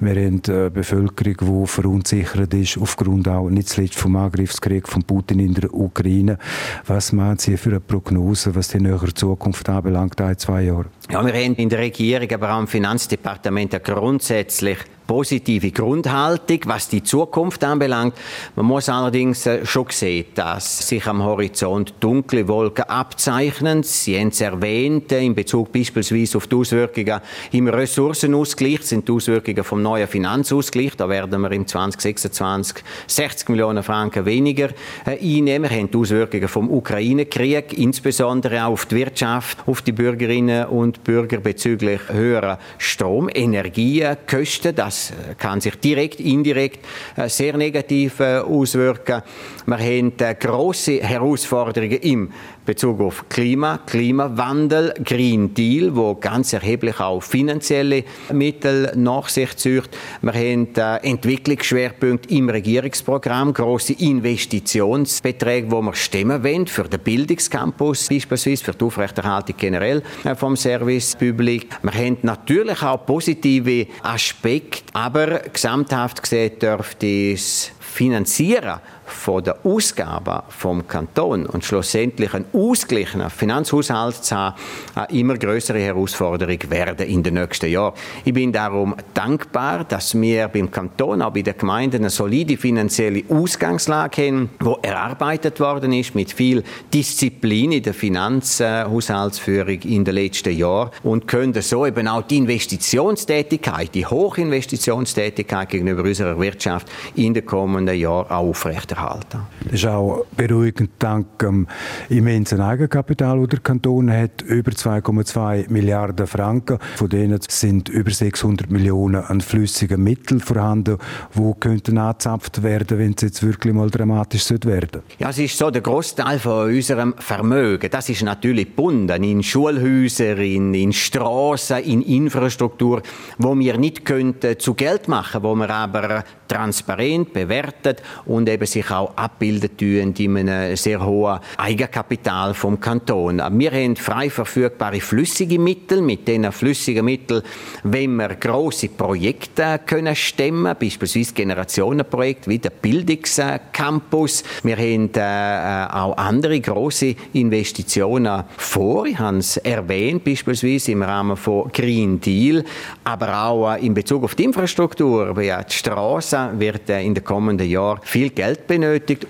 wir 0.02 0.16
haben 0.16 0.42
eine 0.46 0.70
Bevölkerung, 0.72 1.64
die 1.64 1.68
verunsichert 1.68 2.54
ist 2.54 2.78
aufgrund 2.78 3.30
auch 3.30 3.50
nicht 3.50 3.70
zuletzt 3.70 3.96
vom 3.96 4.18
Angriffskrieg 4.18 4.90
von 4.90 5.04
Putin 5.04 5.40
in 5.40 5.54
der 5.54 5.74
Ukraine. 5.74 6.38
Was 6.86 7.14
meinen 7.14 7.38
Sie 7.38 7.56
für 7.56 7.70
eine 7.70 7.80
Prognose, 7.80 8.54
was 8.56 8.68
die 8.68 8.82
nähere 8.82 9.14
Zukunft 9.14 9.70
anbelangt, 9.70 10.20
ein, 10.20 10.38
zwei 10.38 10.64
Jahre? 10.64 10.88
Ja, 11.10 11.26
wir 11.26 11.34
haben 11.34 11.56
in 11.56 11.70
der 11.70 11.80
Regierung, 11.80 12.30
aber 12.30 12.56
auch 12.56 12.60
im 12.60 12.68
Finanzdepartement 12.68 13.82
grundsätzlich 13.86 14.80
positive 15.12 15.72
Grundhaltung, 15.72 16.60
was 16.68 16.88
die 16.88 17.04
Zukunft 17.04 17.66
anbelangt. 17.66 18.14
Man 18.56 18.66
muss 18.66 18.88
allerdings 18.88 19.46
äh, 19.46 19.66
schon 19.66 19.88
sehen, 19.90 20.28
dass 20.36 20.88
sich 20.88 21.06
am 21.06 21.22
Horizont 21.22 21.96
dunkle 22.00 22.48
Wolken 22.48 22.86
abzeichnen. 22.86 23.84
Sie 23.84 24.18
haben 24.18 24.30
es 24.30 24.40
erwähnt, 24.40 25.12
äh, 25.12 25.22
in 25.22 25.36
Bezug 25.36 25.74
beispielsweise 25.74 26.38
auf 26.38 26.48
die 26.48 26.56
Auswirkungen 26.56 27.20
im 27.52 27.68
Ressourcenausgleich, 27.68 28.84
sind 28.84 29.06
die 29.06 29.12
Auswirkungen 29.12 29.66
vom 29.66 29.82
neuen 29.82 30.08
Finanzausgleich. 30.08 30.96
Da 30.96 31.10
werden 31.10 31.42
wir 31.42 31.52
im 31.52 31.68
2026 31.68 32.82
60 33.08 33.50
Millionen 33.50 33.84
Franken 33.84 34.26
weniger 34.26 34.70
äh, 35.06 35.20
einnehmen. 35.20 35.70
Wir 35.70 35.78
haben 35.78 35.92
die 35.92 35.98
Auswirkungen 35.98 36.48
vom 36.48 36.72
Ukraine-Krieg, 36.72 37.78
insbesondere 37.78 38.64
auch 38.64 38.72
auf 38.72 38.86
die 38.86 38.96
Wirtschaft, 38.96 39.58
auf 39.68 39.82
die 39.82 39.92
Bürgerinnen 39.92 40.68
und 40.68 41.04
Bürger 41.04 41.42
bezüglich 41.42 42.00
höherer 42.08 42.60
Strom, 42.78 43.30
Energiekosten. 43.34 44.74
Das 44.74 45.01
äh, 45.10 45.36
kann 45.36 45.60
sich 45.60 45.76
direkt, 45.76 46.20
indirekt 46.20 46.86
äh, 47.18 47.28
sehr 47.28 47.58
negativ 47.58 48.20
äh, 48.20 48.38
auswirken. 48.38 49.24
Wir 49.66 49.78
haben 49.78 50.14
große 50.40 51.02
Herausforderungen 51.02 52.00
im 52.02 52.32
Bezug 52.66 53.02
auf 53.02 53.28
Klima, 53.28 53.80
Klimawandel, 53.88 54.94
Green 55.04 55.54
Deal, 55.54 55.96
wo 55.96 56.14
ganz 56.14 56.54
erheblich 56.54 57.00
auch 57.00 57.22
finanzielle 57.22 58.04
Mittel 58.32 58.92
nach 58.96 59.30
sich 59.30 59.58
zieht. 59.58 59.90
Wir 60.22 60.34
haben 60.34 60.68
Entwicklungsschwerpunkte 60.76 62.30
im 62.36 62.50
Regierungsprogramm, 62.50 63.54
große 63.54 63.94
Investitionsbeträge, 63.94 65.72
wo 65.72 65.82
wir 65.82 65.96
stemmen 65.96 66.44
wollen 66.44 66.68
für 66.68 66.84
den 66.84 67.00
Bildungscampus, 67.00 68.08
beispielsweise 68.08 68.64
für 68.64 68.74
die 68.74 68.86
Aufrechterhaltung 68.86 69.56
generell 69.58 70.04
vom 70.36 70.56
Service 70.56 71.16
Public. 71.16 71.68
Wir 71.82 71.94
haben 71.94 72.18
natürlich 72.22 72.84
auch 72.84 73.06
positive 73.08 73.88
Aspekte, 74.04 74.84
aber 74.94 75.40
gesamthaft 75.52 76.22
gesehen 76.22 76.60
dürfte 76.60 77.32
es 77.34 77.72
Finanzieren 77.92 78.80
von 79.12 79.44
der 79.44 79.58
Ausgaben 79.66 80.42
vom 80.50 80.88
Kanton 80.88 81.46
und 81.46 81.64
schlussendlich 81.64 82.34
ein 82.34 82.46
ausgeglichener 82.54 83.30
Finanzhaushalt 83.30 84.16
zu 84.24 84.36
haben, 84.36 84.56
eine 84.96 85.08
immer 85.12 85.38
größere 85.38 85.80
Herausforderung 85.80 86.60
werden 86.70 87.08
in 87.08 87.24
den 87.24 87.36
nächsten 87.36 87.70
Jahren. 87.70 87.94
Ich 88.26 88.34
bin 88.34 88.52
darum 88.52 88.96
dankbar, 89.14 89.84
dass 89.84 90.20
wir 90.20 90.48
beim 90.48 90.72
Kanton, 90.72 91.22
auch 91.22 91.34
bei 91.34 91.42
den 91.42 91.58
Gemeinden, 91.58 91.98
eine 91.98 92.10
solide 92.10 92.58
finanzielle 92.58 93.24
Ausgangslage 93.30 94.28
haben, 94.28 94.50
die 94.60 94.88
erarbeitet 94.88 95.60
worden 95.60 95.94
ist 95.94 96.16
mit 96.16 96.32
viel 96.32 96.64
Disziplin 96.94 97.74
in 97.74 97.84
der 97.84 97.94
Finanzhaushaltsführung 97.94 99.82
in 99.82 100.06
den 100.06 100.16
letzten 100.16 100.56
Jahren 100.56 100.92
und 101.04 101.28
können 101.28 101.54
so 101.62 101.86
eben 101.86 102.08
auch 102.08 102.24
die 102.24 102.38
Investitionstätigkeit, 102.38 103.94
die 103.94 104.06
Hochinvestitionstätigkeit 104.06 105.70
gegenüber 105.70 106.04
unserer 106.04 106.40
Wirtschaft 106.40 106.88
in 107.16 107.34
den 107.34 107.46
kommenden 107.46 107.98
Jahren 107.98 108.30
aufrechterhalten. 108.30 109.01
Das 109.02 109.74
ist 109.74 109.86
auch 109.86 110.26
beruhigend 110.36 110.92
dank 111.00 111.40
dem 111.40 111.68
immensen 112.10 112.62
Eigenkapital, 112.62 113.40
das 113.40 113.50
der 113.50 113.60
Kanton 113.60 114.12
hat, 114.12 114.42
über 114.44 114.72
2,2 114.72 115.70
Milliarden 115.70 116.28
Franken. 116.28 116.78
Von 116.96 117.10
denen 117.10 117.40
sind 117.48 117.90
über 117.90 118.12
600 118.12 118.70
Millionen 118.70 119.24
an 119.24 119.42
flüssigen 119.42 120.04
Mitteln 120.04 120.40
vorhanden, 120.40 120.98
die 121.36 121.54
könnten 121.60 121.98
angezapft 121.98 122.64
werden, 122.64 123.00
wenn 123.00 123.14
es 123.16 123.22
jetzt 123.22 123.44
wirklich 123.44 123.74
mal 123.74 123.90
dramatisch 123.90 124.50
werden 124.52 125.02
Ja, 125.18 125.30
es 125.30 125.40
ist 125.40 125.58
so, 125.58 125.72
der 125.72 125.82
Großteil 125.82 126.40
von 126.40 126.70
unserem 126.70 127.16
Vermögen, 127.18 127.90
das 127.90 128.10
ist 128.10 128.24
natürlich 128.24 128.68
gebunden 128.68 129.24
in 129.24 129.44
Schulhäuser, 129.44 130.38
in, 130.38 130.74
in 130.74 130.94
Straßen, 130.94 131.78
in 131.80 132.02
Infrastruktur, 132.02 133.02
wo 133.38 133.58
wir 133.58 133.78
nicht 133.78 134.06
könnten 134.06 134.60
zu 134.60 134.74
Geld 134.74 135.08
machen, 135.08 135.44
wo 135.44 135.56
wir 135.56 135.70
aber 135.70 136.24
transparent 136.48 137.34
bewertet 137.34 138.04
und 138.26 138.50
eben 138.50 138.66
sich 138.66 138.91
auch 138.92 139.16
abbilden 139.16 139.78
tun 139.78 140.14
in 140.16 140.50
einem 140.50 140.76
sehr 140.76 141.06
hohen 141.06 141.40
Eigenkapital 141.58 142.54
vom 142.54 142.80
Kanton. 142.80 143.42
Wir 143.58 143.72
haben 143.72 143.96
frei 143.96 144.30
verfügbare 144.30 145.00
flüssige 145.00 145.60
Mittel. 145.60 146.02
Mit 146.02 146.28
diesen 146.28 146.52
flüssigen 146.52 147.06
Mitteln 147.06 147.42
wenn 147.84 148.16
wir 148.16 148.36
grosse 148.36 148.90
Projekte 148.90 149.80
können 149.86 150.16
stemmen, 150.16 150.76
beispielsweise 150.80 151.34
Generationenprojekte 151.34 152.50
wie 152.50 152.60
der 152.60 152.70
Bildungscampus. 152.70 154.44
Wir 154.64 154.78
haben 154.78 155.10
äh, 155.16 155.94
auch 155.94 156.18
andere 156.18 156.60
große 156.60 157.16
Investitionen 157.34 158.44
vor. 158.58 159.06
Ich 159.06 159.20
habe 159.20 159.38
es 159.38 159.58
erwähnt, 159.58 160.24
beispielsweise 160.24 160.92
im 160.92 161.04
Rahmen 161.04 161.38
von 161.38 161.72
Green 161.72 162.20
Deal, 162.20 162.64
aber 163.04 163.46
auch 163.46 163.74
äh, 163.74 163.86
in 163.86 163.94
Bezug 163.94 164.24
auf 164.24 164.36
die 164.36 164.44
Infrastruktur, 164.44 165.36
wie 165.38 165.52
die 165.52 165.74
Straßen 165.74 166.60
wird 166.60 166.90
äh, 166.90 167.02
in 167.04 167.14
den 167.14 167.24
kommenden 167.24 167.70
Jahren 167.70 168.00
viel 168.04 168.30
Geld 168.30 168.68
benötigt 168.68 168.81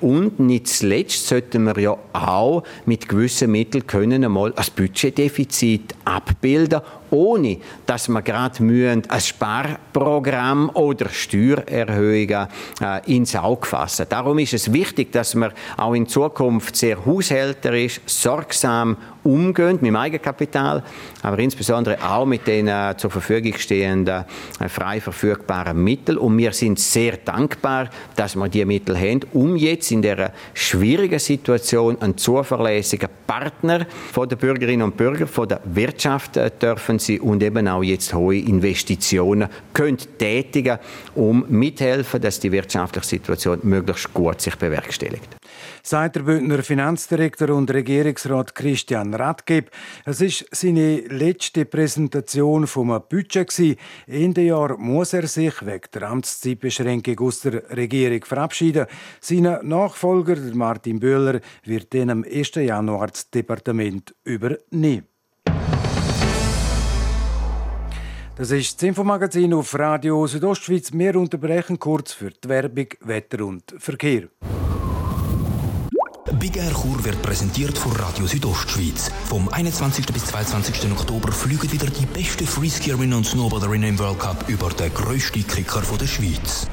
und 0.01 0.39
nicht 0.39 0.67
zuletzt 0.67 1.27
sollten 1.27 1.63
wir 1.65 1.79
ja 1.79 1.97
auch 2.13 2.63
mit 2.85 3.07
gewissen 3.07 3.51
Mitteln 3.51 3.85
können 3.85 4.23
einmal 4.23 4.53
ein 4.55 4.65
Budgetdefizit 4.75 5.95
abbilden 6.05 6.81
ohne 7.11 7.57
dass 7.85 8.07
wir 8.07 8.21
gerade 8.21 8.63
mühen, 8.63 9.03
ein 9.07 9.21
Sparprogramm 9.21 10.71
oder 10.73 11.09
Steuererhöhungen 11.09 12.47
äh, 12.81 13.15
ins 13.15 13.35
Auge 13.35 13.67
fassen. 13.67 14.05
Darum 14.09 14.39
ist 14.39 14.53
es 14.53 14.73
wichtig, 14.73 15.11
dass 15.11 15.35
man 15.35 15.51
auch 15.77 15.93
in 15.93 16.07
Zukunft 16.07 16.75
sehr 16.75 17.05
haushälterisch, 17.05 18.01
sorgsam 18.05 18.97
umgehen 19.23 19.73
mit 19.73 19.87
dem 19.87 19.95
Eigenkapital, 19.95 20.83
aber 21.21 21.39
insbesondere 21.39 21.97
auch 22.03 22.25
mit 22.25 22.47
den 22.47 22.67
äh, 22.67 22.95
zur 22.97 23.11
Verfügung 23.11 23.53
stehenden 23.57 24.25
äh, 24.59 24.69
frei 24.69 24.99
verfügbaren 24.99 25.81
Mitteln. 25.83 26.17
Und 26.17 26.37
wir 26.37 26.53
sind 26.53 26.79
sehr 26.79 27.17
dankbar, 27.17 27.89
dass 28.15 28.35
wir 28.35 28.49
diese 28.49 28.65
Mittel 28.65 28.97
haben, 28.97 29.21
um 29.33 29.55
jetzt 29.55 29.91
in 29.91 30.01
dieser 30.01 30.31
schwierigen 30.53 31.19
Situation 31.19 32.01
einen 32.01 32.17
zuverlässigen 32.17 33.09
Partner 33.27 33.85
von 34.11 34.27
den 34.27 34.37
Bürgerinnen 34.37 34.83
und 34.83 34.97
Bürgern, 34.97 35.27
von 35.27 35.47
der 35.47 35.61
Wirtschaft 35.65 36.37
äh, 36.37 36.49
dürfen 36.49 36.99
sie 37.05 37.19
und 37.19 37.43
eben 37.43 37.67
auch 37.67 37.83
jetzt 37.83 38.13
hohe 38.13 38.37
Investitionen 38.37 39.49
können 39.73 39.97
tätigen, 40.17 40.79
um 41.15 41.45
mithelfen, 41.49 42.21
dass 42.21 42.39
die 42.39 42.51
wirtschaftliche 42.51 43.07
Situation 43.07 43.59
möglichst 43.63 44.13
gut 44.13 44.41
sich 44.41 44.55
bewerkstelligt 44.55 45.37
sagt 45.83 46.15
der 46.15 46.21
Bündner 46.21 46.63
Finanzdirektor 46.63 47.49
und 47.49 47.71
Regierungsrat 47.71 48.55
Christian 48.55 49.13
Radgeb. 49.13 49.71
Es 50.05 50.21
ist 50.21 50.45
seine 50.51 51.01
letzte 51.01 51.65
Präsentation 51.65 52.67
vom 52.67 53.01
Budget 53.09 53.51
Ende 54.07 54.41
Jahr 54.41 54.77
muss 54.77 55.13
er 55.13 55.27
sich 55.27 55.65
wegen 55.65 55.87
der 55.93 56.09
Amtszeitbeschränkung 56.09 57.19
aus 57.19 57.41
der 57.41 57.63
Regierung 57.75 58.23
verabschieden. 58.23 58.85
Sein 59.19 59.57
Nachfolger 59.63 60.37
Martin 60.53 60.99
Böhler 60.99 61.39
wird 61.65 61.93
dann 61.93 62.09
am 62.09 62.23
1. 62.23 62.55
Januar 62.55 63.07
das 63.07 63.29
Departement 63.29 64.13
übernehmen. 64.23 65.10
Das 68.35 68.49
ist 68.49 68.75
das 68.75 68.87
Infomagazin 68.87 69.53
auf 69.53 69.77
Radio 69.77 70.25
Südostschweiz. 70.25 70.91
Wir 70.93 71.15
unterbrechen 71.17 71.77
kurz 71.77 72.13
für 72.13 72.31
die 72.31 72.47
Werbung, 72.47 72.87
Wetter 73.01 73.45
und 73.45 73.75
Verkehr. 73.77 74.29
Big 76.39 76.55
Air 76.55 76.71
Chur 76.71 77.03
wird 77.03 77.21
präsentiert 77.21 77.77
von 77.77 77.91
Radio 77.91 78.25
Südostschweiz. 78.25 79.11
Vom 79.25 79.49
21. 79.49 80.05
bis 80.07 80.25
22. 80.27 80.91
Oktober 80.91 81.31
fliegen 81.31 81.71
wieder 81.71 81.87
die 81.87 82.05
besten 82.05 82.47
Freeskierinnen 82.47 83.13
und 83.13 83.25
Snowboarderinnen 83.25 83.89
im 83.89 83.99
World 83.99 84.19
Cup 84.19 84.45
über 84.47 84.69
den 84.69 84.93
grössten 84.93 85.45
Kicker 85.45 85.81
der 85.99 86.07
Schweiz. 86.07 86.67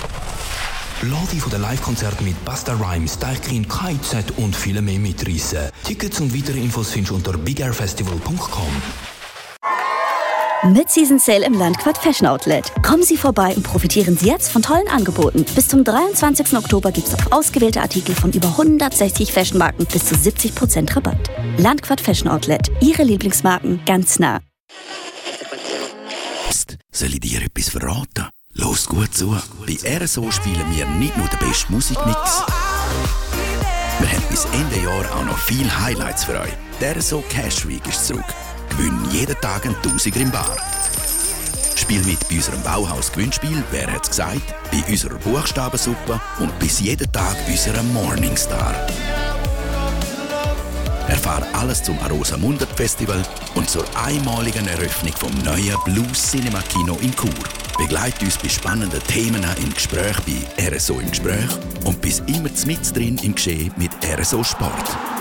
Lade 1.02 1.36
von 1.40 1.50
den 1.50 1.60
Live-Konzerten 1.60 2.24
mit 2.24 2.42
Basta 2.44 2.74
Rhymes, 2.74 3.18
Deichkind, 3.18 3.68
KIZ 3.68 4.32
und 4.36 4.54
viele 4.54 4.80
mehr 4.80 4.98
mitreißen. 4.98 5.70
Tickets 5.84 6.20
und 6.20 6.34
weitere 6.34 6.58
Infos 6.60 6.90
findest 6.90 7.10
du 7.10 7.16
unter 7.16 7.36
bigairfestival.com. 7.36 9.17
Mit 10.64 10.90
Season 10.90 11.20
Sale 11.20 11.46
im 11.46 11.54
Landquart 11.54 11.96
Fashion 11.96 12.26
Outlet. 12.26 12.72
Kommen 12.82 13.04
Sie 13.04 13.16
vorbei 13.16 13.54
und 13.54 13.62
profitieren 13.62 14.16
Sie 14.16 14.26
jetzt 14.26 14.50
von 14.50 14.60
tollen 14.60 14.88
Angeboten. 14.88 15.44
Bis 15.54 15.68
zum 15.68 15.84
23. 15.84 16.52
Oktober 16.56 16.90
gibt 16.90 17.06
es 17.06 17.14
auf 17.14 17.30
ausgewählte 17.32 17.80
Artikel 17.80 18.12
von 18.14 18.32
über 18.32 18.48
160 18.48 19.32
Fashionmarken 19.32 19.86
bis 19.86 20.06
zu 20.06 20.16
70% 20.16 20.96
Rabatt. 20.96 21.30
Landquart 21.58 22.00
Fashion 22.00 22.28
Outlet. 22.28 22.72
Ihre 22.80 23.04
Lieblingsmarken 23.04 23.80
ganz 23.86 24.18
nah. 24.18 24.40
Psst, 26.48 26.76
soll 26.90 27.14
ich 27.14 27.20
dir 27.20 27.40
etwas 27.42 27.68
verraten? 27.68 28.28
Los 28.54 28.86
gut 28.86 29.14
zu. 29.14 29.36
Bei 29.64 29.98
RSO 29.98 30.28
spielen 30.32 30.66
wir 30.74 30.86
nicht 30.86 31.16
nur 31.16 31.28
den 31.28 31.38
besten 31.38 31.72
Musikmix. 31.72 32.42
Wir 34.00 34.10
haben 34.10 34.24
bis 34.28 34.44
Ende 34.46 34.84
Jahr 34.84 35.04
auch 35.16 35.24
noch 35.24 35.38
viele 35.38 35.84
Highlights 35.84 36.24
für 36.24 36.40
euch. 36.40 36.52
Der 36.80 36.96
RSO 36.96 37.22
Cash 37.28 37.66
Week 37.68 37.86
ist 37.86 38.06
zurück. 38.06 38.24
Gewinn 38.70 38.98
jeden 39.12 39.40
Tag 39.40 39.66
ein 39.66 39.74
Tausiger 39.82 40.20
im 40.20 40.30
Bar. 40.30 40.56
Spiel 41.74 42.02
mit 42.04 42.28
bei 42.28 42.36
unserem 42.36 42.62
Bauhaus-Gewinnspiel 42.62 43.62
«Wer 43.70 43.92
hat's 43.92 44.10
gesagt?» 44.10 44.42
bei 44.70 44.82
unserer 44.90 45.14
Buchstabensuppe 45.16 46.20
und 46.40 46.58
bis 46.58 46.80
jeden 46.80 47.10
Tag 47.12 47.36
unserer 47.48 47.82
Morningstar. 47.82 48.74
Erfahre 51.08 51.46
alles 51.54 51.82
zum 51.82 51.98
Arosa 52.00 52.36
Mundert 52.36 52.70
Festival 52.76 53.22
und 53.54 53.70
zur 53.70 53.84
einmaligen 53.96 54.68
Eröffnung 54.68 55.14
vom 55.14 55.32
neuen 55.42 55.76
Blues 55.84 56.30
Cinema 56.30 56.60
Kino 56.62 56.98
in 57.00 57.14
Chur. 57.16 57.30
Begleite 57.78 58.24
uns 58.24 58.36
bei 58.36 58.48
spannenden 58.48 59.02
Themen 59.04 59.44
im 59.62 59.72
Gespräch 59.72 60.16
bei 60.26 60.68
RSO 60.68 61.00
im 61.00 61.10
Gespräch 61.10 61.48
und 61.84 62.00
bis 62.02 62.20
immer 62.26 62.50
mit 62.66 62.96
drin 62.96 63.18
im 63.22 63.34
Geschehen 63.34 63.72
mit 63.78 63.92
RSO 64.04 64.44
Sport. 64.44 65.17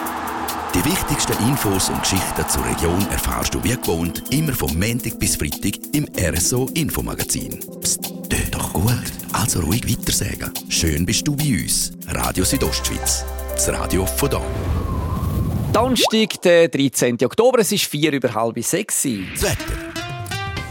Die 0.77 0.85
wichtigsten 0.85 1.33
Infos 1.49 1.89
und 1.89 2.03
Geschichten 2.03 2.47
zur 2.47 2.63
Region 2.63 3.01
erfahrst 3.09 3.51
du 3.51 3.63
wie 3.63 3.75
gewohnt 3.75 4.21
immer 4.29 4.53
vom 4.53 4.77
Montag 4.77 5.17
bis 5.17 5.35
Freitag 5.35 5.73
im 5.93 6.07
RSO 6.15 6.69
Infomagazin. 6.75 7.59
Psst, 7.81 8.03
tut 8.03 8.53
doch 8.53 8.73
gut. 8.73 8.93
Also 9.33 9.61
ruhig 9.61 9.89
weitersagen. 9.89 10.51
Schön 10.69 11.03
bist 11.03 11.27
du 11.27 11.35
bei 11.35 11.63
uns. 11.63 11.93
Radio 12.09 12.45
Südostschweiz. 12.45 13.25
Das 13.53 13.69
Radio 13.69 14.05
von 14.05 14.29
da. 14.29 14.41
Donnerstag, 15.73 16.39
der 16.43 16.67
13. 16.67 17.17
Oktober, 17.23 17.57
es 17.57 17.71
ist 17.71 17.85
vier 17.85 18.11
über 18.11 18.31
halb 18.31 18.63
sechs. 18.63 19.01
Das 19.01 19.41
Wetter. 19.41 20.06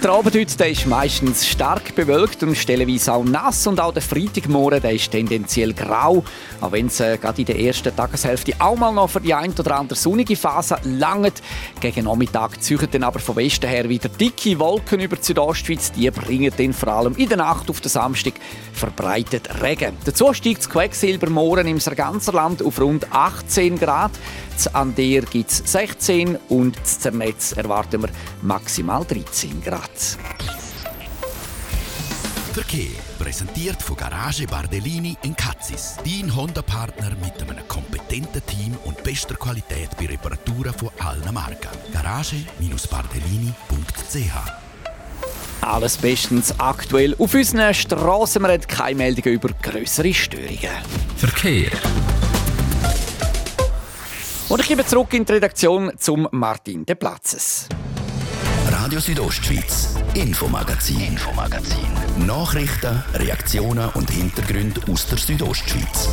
Der 0.00 0.10
Abend 0.12 0.32
heute 0.32 0.56
der 0.56 0.70
ist 0.70 0.86
meistens 0.86 1.44
stark 1.44 1.92
bewölkt 1.96 2.44
und 2.44 2.56
stellenweise 2.56 3.12
auch 3.12 3.24
nass 3.24 3.66
und 3.66 3.80
auch 3.80 3.92
der 3.92 4.00
Freitagmorgen 4.00 4.80
der 4.80 4.92
ist 4.92 5.10
tendenziell 5.10 5.72
grau. 5.72 6.22
Auch 6.60 6.70
wenn 6.70 6.86
es 6.86 7.00
äh, 7.00 7.18
gerade 7.18 7.40
in 7.40 7.46
der 7.46 7.58
ersten 7.58 7.94
Tageshälfte 7.94 8.52
auch 8.60 8.76
mal 8.76 8.92
noch 8.92 9.10
für 9.10 9.20
die 9.20 9.34
ein 9.34 9.52
oder 9.58 9.76
andere 9.76 9.98
sonnige 9.98 10.36
Phase 10.36 10.76
langt. 10.84 11.42
Gegen 11.80 12.04
Nachmittag 12.04 12.62
ziehen 12.62 12.86
dann 12.92 13.02
aber 13.02 13.18
von 13.18 13.34
Westen 13.34 13.68
her 13.68 13.88
wieder 13.88 14.08
dicke 14.08 14.56
Wolken 14.60 15.00
über 15.00 15.16
die 15.16 15.24
Südostschweiz. 15.24 15.90
Die 15.90 16.08
bringen 16.12 16.52
dann 16.56 16.72
vor 16.72 16.90
allem 16.90 17.16
in 17.16 17.28
der 17.28 17.38
Nacht 17.38 17.68
auf 17.68 17.80
den 17.80 17.88
Samstag 17.88 18.34
verbreitet 18.72 19.48
Regen. 19.60 19.96
Dazu 20.04 20.32
steigt 20.32 20.58
das 20.58 20.70
Quecksilbermohren 20.70 21.66
im 21.66 21.78
ganzen 21.78 22.34
Land 22.34 22.62
auf 22.62 22.80
rund 22.80 23.12
18 23.12 23.76
Grad. 23.80 24.12
An 24.66 24.94
der 24.94 25.22
gibt 25.22 25.50
es 25.50 25.62
16 25.64 26.36
und 26.48 26.76
das 26.76 27.00
Zernetz 27.00 27.52
erwarten 27.52 28.02
wir 28.02 28.10
maximal 28.42 29.02
13 29.04 29.62
Grad. 29.62 30.18
Verkehr 32.52 32.98
präsentiert 33.18 33.82
von 33.82 33.96
Garage 33.96 34.46
Bardellini 34.46 35.16
in 35.22 35.34
Katzis. 35.36 35.96
Dein 36.04 36.34
Honda-Partner 36.34 37.12
mit 37.22 37.40
einem 37.40 37.68
kompetenten 37.68 38.42
Team 38.46 38.76
und 38.84 39.02
bester 39.04 39.36
Qualität 39.36 39.90
bei 39.96 40.06
Reparaturen 40.06 40.74
von 40.74 40.90
allen 40.98 41.32
Marken. 41.32 41.70
Garage-bardellini.ch 41.92 44.68
alles 45.60 45.98
bestens 45.98 46.54
aktuell 46.58 47.14
auf 47.18 47.34
unseren 47.34 47.74
Strassen. 47.74 48.42
Wir 48.42 48.52
haben 48.52 48.66
keine 48.66 48.96
Meldungen 48.96 49.34
über 49.34 49.50
größere 49.60 50.14
Störungen. 50.14 50.70
Verkehr. 51.16 51.70
Und 54.48 54.60
ich 54.60 54.68
gebe 54.68 54.84
zurück 54.86 55.12
in 55.12 55.26
die 55.26 55.32
Redaktion 55.32 55.92
zum 55.98 56.26
Martin 56.30 56.86
de 56.86 56.94
Platzes. 56.94 57.68
Radio 58.70 58.98
Südostschweiz, 58.98 59.96
Infomagazin, 60.14 61.00
Infomagazin. 61.00 61.86
Nachrichten, 62.26 63.04
Reaktionen 63.12 63.90
und 63.90 64.10
Hintergründe 64.10 64.80
aus 64.90 65.06
der 65.06 65.18
Südostschweiz. 65.18 66.08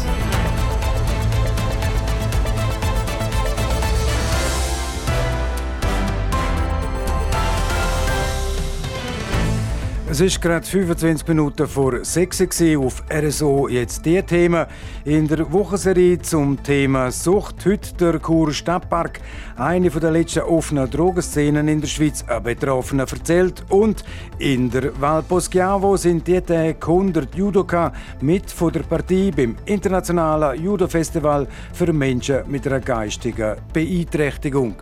Es 10.16 10.22
ist 10.22 10.42
gerade 10.42 10.66
25 10.66 11.28
Minuten 11.28 11.68
vor 11.68 12.06
6 12.06 12.62
Uhr 12.62 12.86
auf 12.86 13.04
RSO. 13.12 13.68
Jetzt 13.68 14.06
die 14.06 14.24
Themen 14.24 14.66
in 15.04 15.28
der 15.28 15.52
Wochenserie 15.52 16.18
zum 16.22 16.64
Thema 16.64 17.12
Sucht. 17.12 17.66
Heute 17.66 17.94
der 17.96 18.20
Kur 18.20 18.54
Stadtpark, 18.54 19.20
eine 19.58 19.90
der 19.90 20.12
letzten 20.12 20.44
offenen 20.44 20.90
Drogenszenen 20.90 21.68
in 21.68 21.82
der 21.82 21.90
Schweiz, 21.90 22.24
ein 22.30 22.44
Betroffener 22.44 23.06
erzählt. 23.12 23.66
Und 23.68 24.06
in 24.40 24.72
der 24.72 24.98
Val 25.02 25.22
Poschiavo 25.22 25.98
sind 25.98 26.26
die 26.26 26.40
Tage 26.40 26.78
100 26.80 27.36
Judoka 27.36 27.92
mit 28.22 28.50
von 28.50 28.72
der 28.72 28.84
Partie 28.84 29.32
beim 29.32 29.58
Internationalen 29.66 30.64
Judo-Festival 30.64 31.46
für 31.74 31.92
Menschen 31.92 32.50
mit 32.50 32.66
einer 32.66 32.80
geistigen 32.80 33.58
Beeinträchtigung. 33.74 34.76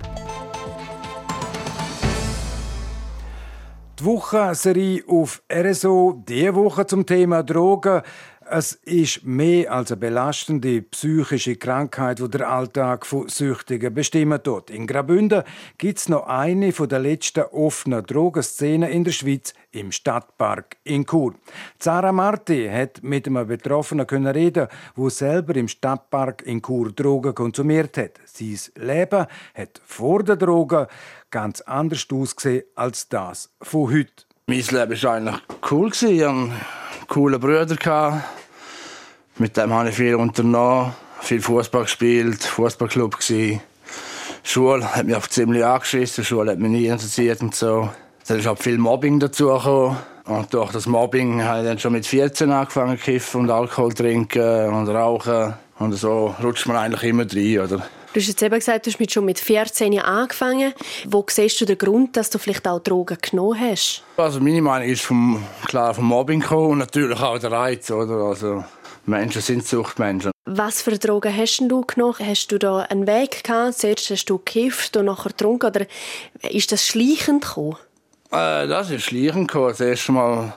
Die 4.04 4.10
Wochenserie 4.10 5.02
auf 5.08 5.42
RSO, 5.50 6.22
diese 6.28 6.54
Woche 6.56 6.86
zum 6.86 7.06
Thema 7.06 7.42
Drogen. 7.42 8.02
Es 8.50 8.74
ist 8.74 9.26
mehr 9.26 9.72
als 9.72 9.92
eine 9.92 10.00
belastende 10.00 10.82
psychische 10.82 11.56
Krankheit, 11.56 12.20
die 12.20 12.30
der 12.30 12.50
Alltag 12.50 13.06
von 13.06 13.30
Süchtigen 13.30 13.94
bestimmen 13.94 14.42
tut. 14.42 14.70
In 14.70 14.88
Graubünden 14.88 15.44
gibt 15.78 16.00
es 16.00 16.10
noch 16.10 16.28
eine 16.28 16.72
der 16.72 17.00
letzten 17.00 17.42
offenen 17.42 18.06
Drogenszenen 18.06 18.90
in 18.90 19.04
der 19.04 19.12
Schweiz 19.12 19.54
im 19.72 19.92
Stadtpark 19.92 20.78
in 20.84 21.06
Chur. 21.06 21.36
Zara 21.80 22.12
Marti 22.12 22.68
hat 22.68 23.02
mit 23.04 23.28
einem 23.28 23.48
Betroffenen 23.48 24.08
können 24.08 24.28
reden, 24.28 24.68
wo 24.96 25.10
selber 25.10 25.56
im 25.56 25.68
Stadtpark 25.68 26.42
in 26.44 26.62
Chur 26.62 26.92
Drogen 26.92 27.34
konsumiert 27.36 27.98
hat. 27.98 28.20
Sein 28.26 28.60
Leben 28.76 29.26
hat 29.56 29.82
vor 29.86 30.24
der 30.24 30.36
Drogen 30.36 30.88
ganz 31.32 31.62
anders 31.62 32.06
ausgesehen 32.12 32.64
als 32.76 33.10
das 33.10 33.50
von 33.62 33.92
heute. 33.92 34.26
Mein 34.48 34.60
Leben 34.60 35.04
war 35.04 35.14
eigentlich 35.14 35.42
cool. 35.72 35.92
Coolen 37.14 37.40
Bruder. 37.40 38.24
Mit 39.38 39.56
dem 39.56 39.72
habe 39.72 39.90
ich 39.90 39.96
viel 39.96 40.16
unternommen, 40.16 40.94
viel 41.22 41.42
Fußball 41.42 41.84
gespielt, 41.84 42.44
Fußballclub 42.44 43.20
gsi. 43.20 43.62
Schule 44.42 44.96
hat 44.96 45.06
mich 45.06 45.16
auch 45.16 45.28
ziemlich 45.28 45.64
angeschissen, 45.64 46.24
Schule 46.24 46.52
hat 46.52 46.60
mich 46.60 46.72
nie 46.72 46.88
interessiert 46.88 47.42
und 47.42 47.54
so. 47.54 47.88
Dann 48.28 48.40
ist 48.40 48.48
auch 48.48 48.58
viel 48.58 48.80
Mobbing 48.80 49.20
dazu 49.20 49.50
gekommen. 49.50 49.98
Und 50.26 50.52
durch 50.56 50.72
das 50.72 50.88
Mobbing 50.88 51.44
habe 51.44 51.60
ich 51.60 51.68
dann 51.68 51.78
schon 51.78 51.94
mit 51.94 52.08
14 52.08 52.50
angefangen 52.50 52.98
zu 52.98 53.04
kiffen 53.04 53.42
und 53.42 53.52
Alkohol 53.52 53.94
trinken 53.94 54.74
und 54.74 54.90
rauchen. 54.90 55.54
Und 55.78 55.92
so 55.94 56.34
rutscht 56.42 56.66
man 56.66 56.78
eigentlich 56.78 57.04
immer 57.04 57.28
rein, 57.32 57.60
oder? 57.60 57.86
Du 58.14 58.20
hast 58.20 58.28
jetzt 58.28 58.44
eben 58.44 58.54
gesagt, 58.54 58.86
du 58.86 58.92
hast 58.92 59.12
schon 59.12 59.26
mit 59.26 59.40
14 59.40 60.00
angefangen. 60.00 60.74
Wo 61.08 61.26
siehst 61.28 61.60
du 61.60 61.66
den 61.66 61.80
Grund, 61.80 62.16
dass 62.16 62.30
du 62.30 62.38
vielleicht 62.38 62.68
auch 62.68 62.80
Drogen 62.80 63.18
genommen 63.20 63.60
hast? 63.60 64.04
Also 64.18 64.40
meine 64.40 64.62
Meinung 64.62 64.88
ist 64.88 65.02
vom, 65.02 65.44
klar 65.66 65.96
vom 65.96 66.06
Mobbing 66.06 66.42
gekommen 66.42 66.74
und 66.74 66.78
natürlich 66.78 67.20
auch 67.20 67.40
der 67.40 67.52
Reiz, 67.52 67.90
oder? 67.90 68.14
Also 68.18 68.64
Menschen 69.08 69.42
sind 69.42 69.66
Suchtmenschen. 69.66 70.32
Was 70.46 70.84
für 70.84 70.96
Drogen 71.00 71.36
hast 71.36 71.58
du 71.62 71.82
genommen? 71.82 72.18
Hast 72.20 72.52
du 72.52 72.60
da 72.60 72.82
einen 72.82 73.08
Weg 73.08 73.44
gehabt? 73.44 73.80
Zuerst 73.80 74.12
hast 74.12 74.26
du 74.26 74.38
gekifft 74.38 74.96
und 74.96 75.06
nachher 75.06 75.30
getrunken? 75.30 75.66
Oder 75.66 75.88
ist 76.52 76.72
das 76.72 76.86
schleichend 76.86 77.44
gekommen? 77.44 77.78
Äh, 78.30 78.68
das 78.68 78.92
ist 78.92 79.06
schleichend 79.06 79.48
gekommen. 79.48 79.70
Das 79.70 79.80
erste 79.80 80.12
Mal 80.12 80.54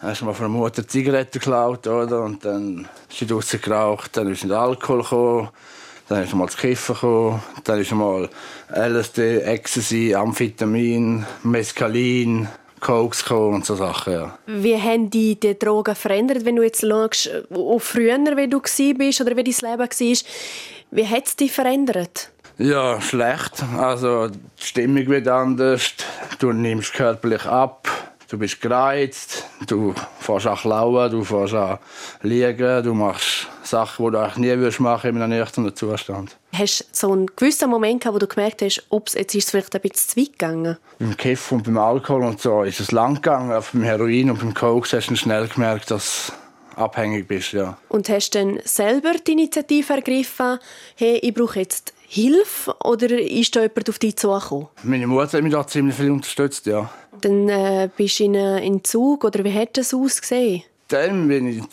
hast 0.00 0.20
du 0.20 0.24
mal 0.24 0.34
von 0.34 0.46
der 0.46 0.60
Mutter 0.60 0.88
Zigaretten 0.88 1.38
geklaut, 1.38 1.86
oder? 1.86 2.24
Und 2.24 2.44
dann 2.44 2.88
ist 3.08 3.18
sie 3.20 3.26
draussen 3.26 3.60
geraucht. 3.60 4.16
Dann 4.16 4.32
ist 4.32 4.50
Alkohol 4.50 5.02
gekommen. 5.02 5.48
Dann 6.08 6.24
ist 6.24 6.34
mal 6.34 6.46
das 6.46 6.56
Kiffen 6.56 6.94
gekommen. 6.94 7.42
Dann 7.64 7.80
ist 7.80 7.92
mal 7.92 8.28
LSD, 8.74 9.40
Ecstasy, 9.40 10.14
Amphetamin, 10.14 11.24
Mescalin. 11.42 12.48
Cokes 12.80 13.28
und 13.30 13.66
so 13.66 13.74
Sachen, 13.74 14.12
ja. 14.12 14.38
Wie 14.46 14.80
haben 14.80 15.10
die 15.10 15.38
die 15.38 15.58
Drogen 15.58 15.96
verändert, 15.96 16.44
wenn 16.44 16.54
du 16.56 16.62
jetzt 16.62 16.80
schaust, 16.80 17.28
auf 17.50 17.82
früher, 17.82 18.18
wie 18.36 18.48
du 18.48 18.60
bist 18.60 19.20
oder 19.20 19.36
wie 19.36 19.42
dein 19.42 19.70
Leben 19.70 19.78
war? 19.78 19.88
Wie 20.90 21.06
hat 21.06 21.26
es 21.26 21.36
dich 21.36 21.52
verändert? 21.52 22.30
Ja, 22.56 23.00
schlecht. 23.00 23.62
Also 23.76 24.28
die 24.28 24.38
Stimmung 24.58 25.06
wird 25.06 25.28
anders. 25.28 25.92
Du 26.38 26.52
nimmst 26.52 26.92
körperlich 26.92 27.44
ab. 27.46 27.88
Du 28.30 28.36
bist 28.36 28.60
gereizt. 28.60 29.46
Du 29.66 29.94
fährst 30.20 30.46
an 30.46 30.56
klauen, 30.56 31.10
du 31.10 31.24
fährst 31.24 31.54
an 31.54 31.78
liegen, 32.22 32.82
du 32.82 32.92
machst 32.92 33.48
Sachen, 33.62 34.04
die 34.04 34.12
du 34.12 34.18
eigentlich 34.18 34.36
nie 34.36 34.58
würdest 34.58 34.80
machen 34.80 35.16
in 35.16 35.22
einem 35.22 35.38
nüchternen 35.38 35.74
Zustand. 35.74 36.36
Hast 36.52 36.80
du 36.80 36.84
so 36.92 37.12
einen 37.12 37.26
gewissen 37.34 37.70
Moment 37.70 38.02
gehabt, 38.02 38.14
wo 38.14 38.18
du 38.18 38.26
gemerkt 38.26 38.60
hast, 38.60 38.84
ups, 38.90 39.14
jetzt 39.14 39.34
ist 39.34 39.44
es 39.44 39.50
vielleicht 39.50 39.74
ein 39.74 39.80
bisschen 39.80 40.10
zu 40.10 40.20
weit 40.20 40.32
gegangen? 40.38 40.76
Beim 40.98 41.16
Kiff 41.16 41.52
und 41.52 41.64
beim 41.64 41.78
Alkohol 41.78 42.24
und 42.24 42.38
so 42.38 42.64
ist 42.64 42.80
es 42.80 42.92
lang 42.92 43.14
gegangen. 43.14 43.50
Aber 43.50 43.64
beim 43.72 43.82
Heroin 43.82 44.30
und 44.30 44.40
beim 44.40 44.52
Coke 44.52 44.94
hast 44.94 45.08
du 45.08 45.16
schnell 45.16 45.48
gemerkt, 45.48 45.90
dass 45.90 46.30
du 46.76 46.82
abhängig 46.82 47.26
bist, 47.26 47.52
ja. 47.52 47.78
Und 47.88 48.10
hast 48.10 48.34
du 48.34 48.40
dann 48.40 48.60
selber 48.62 49.14
die 49.26 49.32
Initiative 49.32 49.90
ergriffen, 49.90 50.58
hey, 50.96 51.16
ich 51.22 51.32
brauche 51.32 51.60
jetzt 51.60 51.94
Hilfe 52.10 52.74
oder 52.84 53.18
ist 53.18 53.54
da 53.54 53.62
jemand 53.62 53.88
auf 53.88 53.98
dich 53.98 54.16
zugekommen? 54.16 54.68
Meine 54.82 55.06
Mutter 55.06 55.38
hat 55.38 55.42
mich 55.42 55.52
da 55.52 55.66
ziemlich 55.66 55.94
viel 55.94 56.10
unterstützt, 56.10 56.66
ja. 56.66 56.90
Dann 57.20 57.48
äh, 57.48 57.88
bist 57.96 58.20
du 58.20 58.24
in 58.24 58.36
einen 58.36 58.58
Entzug 58.58 59.24
oder 59.24 59.44
wie 59.44 59.52
hat 59.52 59.76
das 59.76 59.94
ausgesehen? 59.94 60.62
Dann 60.88 61.28
bin 61.28 61.46
ich 61.48 61.64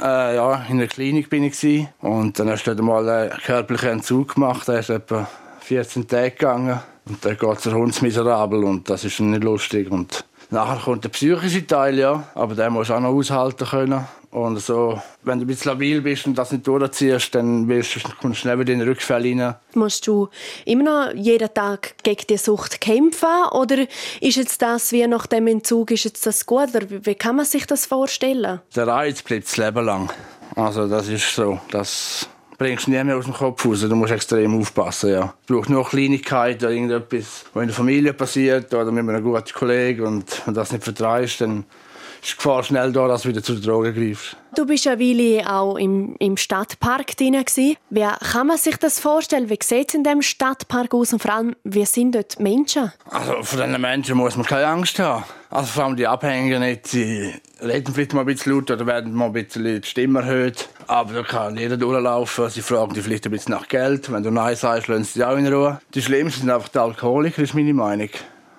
äh, 0.00 0.36
ja, 0.36 0.64
in 0.68 0.78
der 0.78 0.86
Klinik 0.86 1.28
bin 1.28 1.42
ich 1.42 1.86
und 2.00 2.38
dann 2.38 2.50
hast 2.50 2.64
du 2.64 2.82
mal 2.82 3.08
einen 3.08 3.30
körperlichen 3.38 3.88
Entzug 3.88 4.34
gemacht. 4.34 4.68
Der 4.68 4.78
ist 4.78 4.90
etwa 4.90 5.28
14 5.60 6.06
Tage 6.06 6.30
gegangen 6.30 6.80
und 7.06 7.24
dann 7.24 7.36
geht 7.36 7.58
es 7.58 7.66
uns 7.66 8.00
miserabel 8.00 8.62
und 8.64 8.88
das 8.88 9.04
ist 9.04 9.18
nicht 9.20 9.42
lustig. 9.42 9.90
Und 9.90 10.24
nachher 10.50 10.80
kommt 10.82 11.04
der 11.04 11.08
psychische 11.10 11.66
Teil, 11.66 11.98
ja, 11.98 12.24
aber 12.34 12.54
den 12.54 12.72
musst 12.72 12.90
du 12.90 12.94
auch 12.94 13.00
noch 13.00 13.10
aushalten 13.10 13.66
können. 13.66 14.04
Und 14.30 14.60
so, 14.60 15.00
wenn 15.24 15.40
du 15.40 15.44
ein 15.44 15.48
bisschen 15.48 15.72
labil 15.72 16.00
bist 16.00 16.24
und 16.26 16.38
das 16.38 16.52
nicht 16.52 16.64
durchziehst, 16.64 17.34
dann 17.34 17.66
willst 17.66 17.96
du, 17.96 18.00
kommst 18.20 18.38
du 18.38 18.42
schnell 18.42 18.60
wieder 18.60 18.72
in 18.72 18.78
den 18.78 18.88
Rückfall 18.88 19.22
rein. 19.22 19.56
Musst 19.74 20.06
du 20.06 20.28
immer 20.64 20.84
noch 20.84 21.14
jeden 21.14 21.52
Tag 21.52 21.94
gegen 22.04 22.26
die 22.28 22.36
Sucht 22.36 22.80
kämpfen? 22.80 23.26
Oder 23.50 23.86
ist 24.20 24.36
jetzt 24.36 24.62
das, 24.62 24.92
wie 24.92 25.04
nach 25.08 25.26
dem 25.26 25.48
Entzug, 25.48 25.90
ist 25.90 26.04
jetzt 26.04 26.26
das 26.26 26.46
gut? 26.46 26.72
Oder 26.74 26.86
wie 26.88 27.14
kann 27.16 27.36
man 27.36 27.44
sich 27.44 27.66
das 27.66 27.86
vorstellen? 27.86 28.60
Der 28.76 28.86
Reiz 28.86 29.20
bleibt 29.22 29.46
das 29.46 29.56
Leben 29.56 29.84
lang. 29.84 30.12
Also 30.54 30.86
das 30.86 31.08
ist 31.08 31.34
so, 31.34 31.58
das 31.72 32.28
bringst 32.60 32.86
du 32.86 32.90
nie 32.90 33.02
mehr 33.02 33.16
aus 33.16 33.24
dem 33.24 33.32
Kopf 33.32 33.64
raus. 33.64 33.80
Du 33.80 33.96
musst 33.96 34.12
extrem 34.12 34.60
aufpassen, 34.60 35.12
ja. 35.12 35.32
Du 35.46 35.56
brauchst 35.56 35.70
nur 35.70 35.88
Kleinigkeiten 35.88 36.66
oder 36.66 36.74
irgendetwas, 36.74 37.46
was 37.54 37.62
in 37.62 37.68
der 37.68 37.74
Familie 37.74 38.12
passiert 38.12 38.74
oder 38.74 38.92
mit 38.92 39.08
einem 39.08 39.24
guten 39.24 39.54
Kollegen 39.54 40.02
und 40.02 40.42
wenn 40.44 40.52
du 40.52 40.60
das 40.60 40.70
nicht 40.70 40.84
vertreibst, 40.84 41.40
dann 41.40 41.64
ist 42.22 42.32
die 42.32 42.36
Gefahr 42.36 42.62
schnell 42.62 42.92
da, 42.92 43.08
dass 43.08 43.22
du 43.22 43.28
wieder 43.28 43.42
zu 43.42 43.54
den 43.54 43.62
Drogen 43.62 43.94
greifst. 43.94 44.36
Du 44.54 44.66
bist 44.66 44.86
eine 44.86 45.00
Weile 45.00 45.48
auch 45.48 45.76
im, 45.76 46.16
im 46.18 46.36
Stadtpark 46.36 47.16
drin. 47.16 47.42
Wie 47.90 48.06
kann 48.32 48.46
man 48.48 48.58
sich 48.58 48.76
das 48.76 48.98
vorstellen? 48.98 49.48
Wie 49.48 49.58
sieht 49.62 49.90
es 49.90 49.94
in 49.94 50.02
diesem 50.02 50.22
Stadtpark 50.22 50.92
aus 50.92 51.12
und 51.12 51.22
vor 51.22 51.32
allem, 51.32 51.54
wie 51.62 51.86
sind 51.86 52.14
dort 52.14 52.40
Menschen? 52.40 52.92
Also 53.08 53.42
von 53.42 53.60
diesen 53.60 53.80
Menschen 53.80 54.16
muss 54.16 54.36
man 54.36 54.44
keine 54.44 54.66
Angst 54.66 54.98
haben. 54.98 55.24
Also 55.50 55.66
vor 55.66 55.84
allem 55.84 55.96
die 55.96 56.06
Abhängigen 56.06 56.60
nicht, 56.62 56.92
die 56.92 57.32
reden 57.60 57.94
vielleicht 57.94 58.12
mal 58.12 58.20
ein 58.20 58.26
bisschen 58.26 58.52
laut 58.52 58.70
oder 58.70 58.86
werden 58.86 59.12
mal 59.12 59.26
ein 59.26 59.32
bisschen 59.32 59.64
die 59.64 59.86
Stimme 59.86 60.20
erhöht. 60.20 60.68
Aber 60.86 61.12
da 61.12 61.22
kann 61.22 61.56
jeder 61.56 61.76
durchlaufen. 61.76 62.50
Sie 62.50 62.62
fragen 62.62 62.94
dich 62.94 63.04
vielleicht 63.04 63.26
ein 63.26 63.32
bisschen 63.32 63.54
nach 63.54 63.68
Geld. 63.68 64.12
Wenn 64.12 64.22
du 64.22 64.30
Nein 64.30 64.56
sagst, 64.56 64.88
lassen 64.88 65.04
sie 65.04 65.14
dich 65.14 65.24
auch 65.24 65.36
in 65.36 65.52
Ruhe. 65.52 65.80
Die 65.94 66.02
Schlimmsten 66.02 66.42
sind 66.42 66.50
einfach 66.50 66.68
die 66.68 66.78
Alkoholiker, 66.78 67.42
ist 67.42 67.54
meine 67.54 67.74
Meinung. 67.74 68.10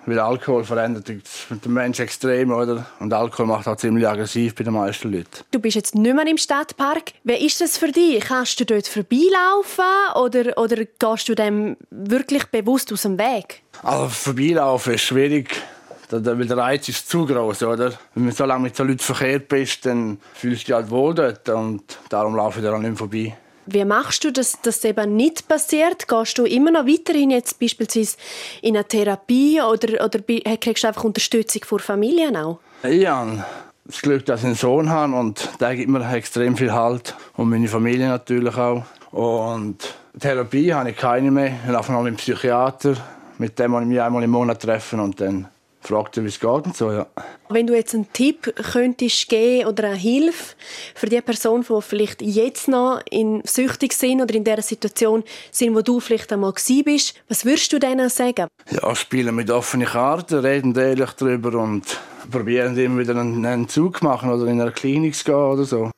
Weil 0.06 0.20
Alkohol 0.20 0.64
verändert 0.64 1.08
den 1.08 1.22
Menschen 1.66 2.04
extrem, 2.04 2.52
oder? 2.52 2.88
Und 3.00 3.14
Alkohol 3.14 3.46
macht 3.46 3.68
auch 3.68 3.78
ziemlich 3.78 4.08
aggressiv 4.08 4.56
bei 4.56 4.64
den 4.64 4.74
meisten 4.74 5.12
Leuten. 5.12 5.44
Du 5.52 5.60
bist 5.60 5.76
jetzt 5.76 5.96
nicht 5.96 6.16
mehr 6.16 6.26
im 6.26 6.38
Stadtpark. 6.38 7.14
Wie 7.24 7.46
ist 7.46 7.62
das 7.62 7.78
für 7.78 7.92
dich? 7.92 8.24
Kannst 8.24 8.60
du 8.60 8.66
dort 8.66 8.88
vorbeilaufen 8.88 9.86
oder, 10.16 10.58
oder 10.58 10.86
gehst 10.86 11.30
du 11.30 11.36
dem 11.36 11.78
wirklich 11.92 12.46
bewusst 12.46 12.92
aus 12.92 13.04
dem 13.04 13.20
Weg? 13.20 13.62
Also 13.84 14.10
vorbeilaufen 14.10 14.94
ist 14.96 15.04
schwierig. 15.04 15.56
Weil 16.10 16.46
der 16.46 16.58
Reiz 16.58 16.90
ist 16.90 17.10
zu 17.10 17.26
groß, 17.26 17.64
oder? 17.64 17.94
Wenn 18.16 18.26
du 18.26 18.32
so 18.34 18.44
lange 18.44 18.64
mit 18.64 18.76
so 18.76 18.84
Leuten 18.84 19.00
verkehrt 19.00 19.48
bist, 19.48 19.86
dann 19.86 20.20
fühlst 20.34 20.64
du 20.64 20.66
dich 20.66 20.76
halt 20.76 20.90
wohl 20.90 21.16
dort 21.16 21.48
und 21.48 21.84
darum 22.10 22.36
laufe 22.36 22.60
ich 22.60 22.66
da 22.66 22.78
nicht 22.78 22.82
mehr 22.82 22.98
vorbei. 22.98 23.38
Wie 23.74 23.86
machst 23.86 24.24
du, 24.24 24.32
dass 24.32 24.60
das 24.62 24.84
eben 24.84 25.16
nicht 25.16 25.48
passiert? 25.48 26.08
Gehst 26.08 26.38
du 26.38 26.46
immer 26.46 26.72
noch 26.72 26.86
weiterhin 26.86 27.32
jetzt 27.32 27.60
beispielsweise 27.60 28.18
in 28.62 28.76
eine 28.76 28.86
Therapie 28.86 29.62
oder, 29.62 30.04
oder 30.04 30.20
kriegst 30.58 30.84
du 30.84 30.88
einfach 30.88 31.04
Unterstützung 31.04 31.64
von 31.64 31.80
Familien 31.80 32.36
auch? 32.36 32.60
Ja, 32.84 33.46
das 33.86 34.02
Glück, 34.02 34.26
dass 34.26 34.42
ich 34.42 34.48
einen 34.48 34.56
Sohn 34.56 34.90
habe 34.90 35.16
und 35.16 35.50
der 35.60 35.76
gibt 35.76 35.90
mir 35.90 36.14
extrem 36.14 36.58
viel 36.58 36.72
Halt 36.72 37.16
und 37.38 37.50
meine 37.50 37.68
Familie 37.68 38.08
natürlich 38.08 38.56
auch. 38.58 38.84
Und 39.12 39.94
Therapie 40.20 40.74
habe 40.74 40.92
ich 40.92 40.98
keine 40.98 41.32
mehr. 41.32 41.54
Ich 41.66 41.72
laufe 41.72 41.92
noch 41.92 42.04
mit 42.04 42.14
dem 42.14 42.18
Psychiater, 42.18 42.96
mit 43.38 43.58
dem 43.60 43.72
muss 43.72 43.82
ich 43.82 43.88
mich 43.88 44.02
einmal 44.02 44.24
im 44.24 44.32
Monat 44.32 44.62
treffen 44.62 45.00
und 45.00 45.20
dann 45.22 45.48
fragt 45.82 46.18
er, 46.18 46.24
wie 46.24 46.30
es 46.30 46.40
geht 46.40 46.50
und 46.50 46.76
so, 46.76 46.92
ja. 46.92 47.08
Wenn 47.50 47.68
du 47.68 47.76
jetzt 47.76 47.94
einen 47.94 48.12
Tipp 48.14 48.54
könntest 48.72 49.28
geben 49.28 49.68
oder 49.68 49.90
eine 49.90 49.96
Hilfe 49.96 50.56
für 50.96 51.08
die 51.08 51.20
Person, 51.22 51.66
die 51.68 51.82
vielleicht 51.82 52.22
jetzt 52.22 52.68
noch 52.68 53.02
in 53.10 53.42
süchtig 53.46 53.94
sind 53.94 54.22
oder 54.22 54.34
in 54.36 54.44
der 54.44 54.62
Situation 54.62 55.24
sind, 55.52 55.76
wo 55.76 55.82
du 55.82 56.00
vielleicht 56.00 56.32
einmal 56.32 56.54
bist, 56.86 57.16
was 57.28 57.46
würdest 57.46 57.74
du 57.74 57.80
denen 57.80 58.10
sagen? 58.10 58.48
Ja, 58.70 58.96
spielen 58.96 59.36
mit 59.36 59.50
offenen 59.50 59.88
Karten, 59.88 60.40
reden 60.40 60.76
ehrlich 60.76 61.12
darüber 61.12 61.60
und 61.60 62.00
probieren 62.30 62.78
immer 62.78 63.00
wieder 63.00 63.16
einen, 63.16 63.46
einen 63.46 63.68
Zug 63.68 64.02
machen 64.02 64.32
oder 64.32 64.46
in 64.46 64.62
eine 64.62 64.72
Klinik 64.72 65.16
zu 65.16 65.26
gehen 65.26 65.36
oder 65.36 65.66
so. 65.66 65.92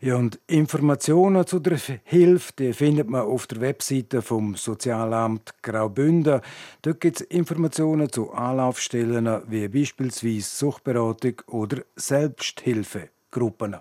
Ja, 0.00 0.16
und 0.16 0.38
Informationen 0.46 1.46
zu 1.46 1.58
der 1.58 1.78
Hilfe 2.04 2.52
die 2.58 2.72
findet 2.74 3.08
man 3.08 3.22
auf 3.22 3.46
der 3.46 3.60
Webseite 3.60 4.20
vom 4.20 4.54
Sozialamt 4.54 5.54
Graubünden. 5.62 6.42
Dort 6.82 7.00
gibt 7.00 7.20
es 7.20 7.26
Informationen 7.26 8.12
zu 8.12 8.30
Anlaufstellen 8.32 9.42
wie 9.48 9.68
beispielsweise 9.68 10.42
Suchtberatung 10.42 11.40
oder 11.46 11.78
Selbsthilfegruppen. 11.96 13.76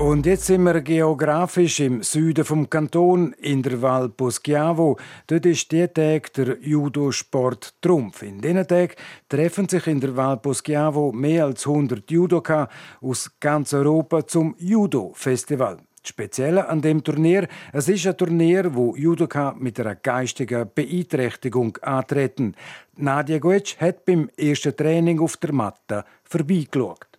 Und 0.00 0.24
jetzt 0.24 0.46
sind 0.46 0.62
wir 0.62 0.80
geografisch 0.80 1.78
im 1.80 2.02
Süden 2.02 2.46
vom 2.46 2.70
Kanton, 2.70 3.34
in 3.34 3.62
der 3.62 3.82
Val 3.82 4.08
Poschiavo. 4.08 4.98
Dort 5.26 5.44
ist 5.44 5.70
der 5.72 5.92
Tag 5.92 6.32
der 6.32 6.56
Judo-Sport 6.58 7.74
Trumpf. 7.82 8.22
In 8.22 8.40
diesen 8.40 8.66
Tagen 8.66 8.94
treffen 9.28 9.68
sich 9.68 9.86
in 9.86 10.00
der 10.00 10.16
Val 10.16 10.38
Poschiavo 10.38 11.12
mehr 11.12 11.44
als 11.44 11.66
100 11.66 12.10
Judoka 12.10 12.70
aus 13.02 13.30
ganz 13.40 13.74
Europa 13.74 14.26
zum 14.26 14.54
Judo-Festival. 14.58 15.76
Das 15.76 16.08
Spezielle 16.08 16.66
an 16.66 16.80
dem 16.80 17.04
Turnier, 17.04 17.46
es 17.74 17.90
ist 17.90 18.06
ein 18.06 18.16
Turnier, 18.16 18.74
wo 18.74 18.96
Judoka 18.96 19.54
mit 19.58 19.78
einer 19.78 19.96
geistigen 19.96 20.70
Beeinträchtigung 20.74 21.76
antreten. 21.82 22.54
Nadia 22.96 23.38
Goetsch 23.38 23.76
hat 23.78 24.06
beim 24.06 24.30
ersten 24.38 24.74
Training 24.74 25.20
auf 25.20 25.36
der 25.36 25.52
Matte 25.52 26.06
vorbeigeschaut. 26.24 27.09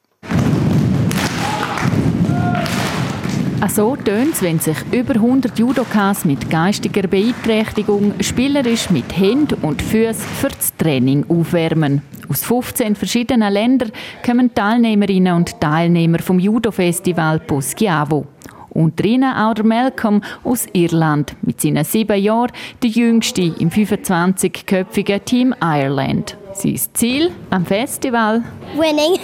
So 3.69 3.95
tönt 3.95 4.34
es, 4.34 4.41
wenn 4.41 4.60
sich 4.60 4.78
über 4.91 5.15
100 5.15 5.58
Judokas 5.58 6.26
mit 6.26 6.50
geistiger 6.50 7.08
Beeinträchtigung 7.08 8.13
spielerisch 8.19 8.89
mit 8.89 9.17
Händen 9.17 9.56
und 9.62 9.82
Füßen 9.82 10.26
für 10.39 10.50
das 10.50 10.76
Training 10.76 11.26
aufwärmen. 11.30 12.02
Aus 12.28 12.43
15 12.43 12.95
verschiedenen 12.95 13.54
Ländern 13.54 13.91
kommen 14.26 14.54
Teilnehmerinnen 14.54 15.36
und 15.36 15.60
Teilnehmer 15.62 16.19
vom 16.19 16.39
Judo-Festival 16.39 17.39
Poschiavo. 17.39 18.26
Und 18.71 19.00
drinnen 19.00 19.34
auch 19.34 19.54
der 19.54 19.65
Malcolm 19.65 20.21
aus 20.43 20.65
Irland 20.74 21.36
mit 21.41 21.62
seinen 21.62 21.84
sieben 21.84 22.21
Jahren, 22.21 22.52
der 22.82 22.89
jüngste 22.89 23.41
im 23.41 23.69
25-köpfigen 23.69 25.24
Team 25.24 25.56
Ireland. 25.62 26.38
Sein 26.54 26.80
Ziel 26.93 27.32
am 27.50 27.65
Festival? 27.65 28.43
Winning. 28.76 29.19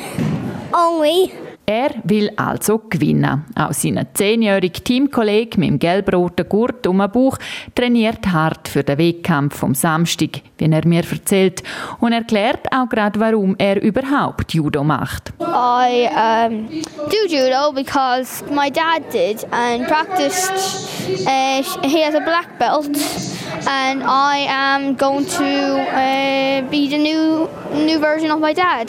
Only. 0.72 1.32
Er 1.70 1.90
will 2.06 2.32
also 2.38 2.82
gewinnen. 2.90 3.44
Auch 3.54 3.74
sein 3.74 4.08
zehnjähriger 4.14 4.82
Teamkollege 4.82 5.60
mit 5.60 5.68
dem 5.68 5.80
gelb-roten 5.80 6.48
Gurt 6.48 6.88
um 6.88 7.00
den 7.00 7.12
Bauch 7.12 7.38
trainiert 7.76 8.26
hart 8.26 8.70
für 8.70 8.86
den 8.86 8.98
Wettkampf 8.98 9.58
vom 9.58 9.76
Samstag, 9.76 10.44
wie 10.58 10.72
er 10.72 10.88
mir 10.88 11.04
erzählt. 11.04 11.64
Und 12.00 12.14
erklärt 12.14 12.72
auch 12.72 12.88
gerade, 12.88 13.20
warum 13.20 13.56
er 13.58 13.82
überhaupt 13.82 14.54
Judo 14.54 14.82
macht. 14.86 15.34
I 15.42 16.08
um, 16.08 16.70
do 17.10 17.28
judo 17.28 17.74
because 17.74 18.46
my 18.50 18.72
dad 18.72 19.04
did 19.12 19.46
and 19.52 19.88
practiced. 19.88 20.54
Uh, 21.28 21.62
he 21.86 22.02
has 22.02 22.16
a 22.16 22.22
black 22.22 22.58
belt, 22.58 22.96
and 23.68 24.04
I 24.04 24.48
am 24.48 24.96
going 24.96 25.26
to 25.26 25.44
uh, 25.44 26.62
be 26.70 26.88
the 26.88 26.98
new 26.98 27.50
new 27.74 28.00
version 28.00 28.32
of 28.32 28.40
my 28.40 28.54
dad. 28.54 28.88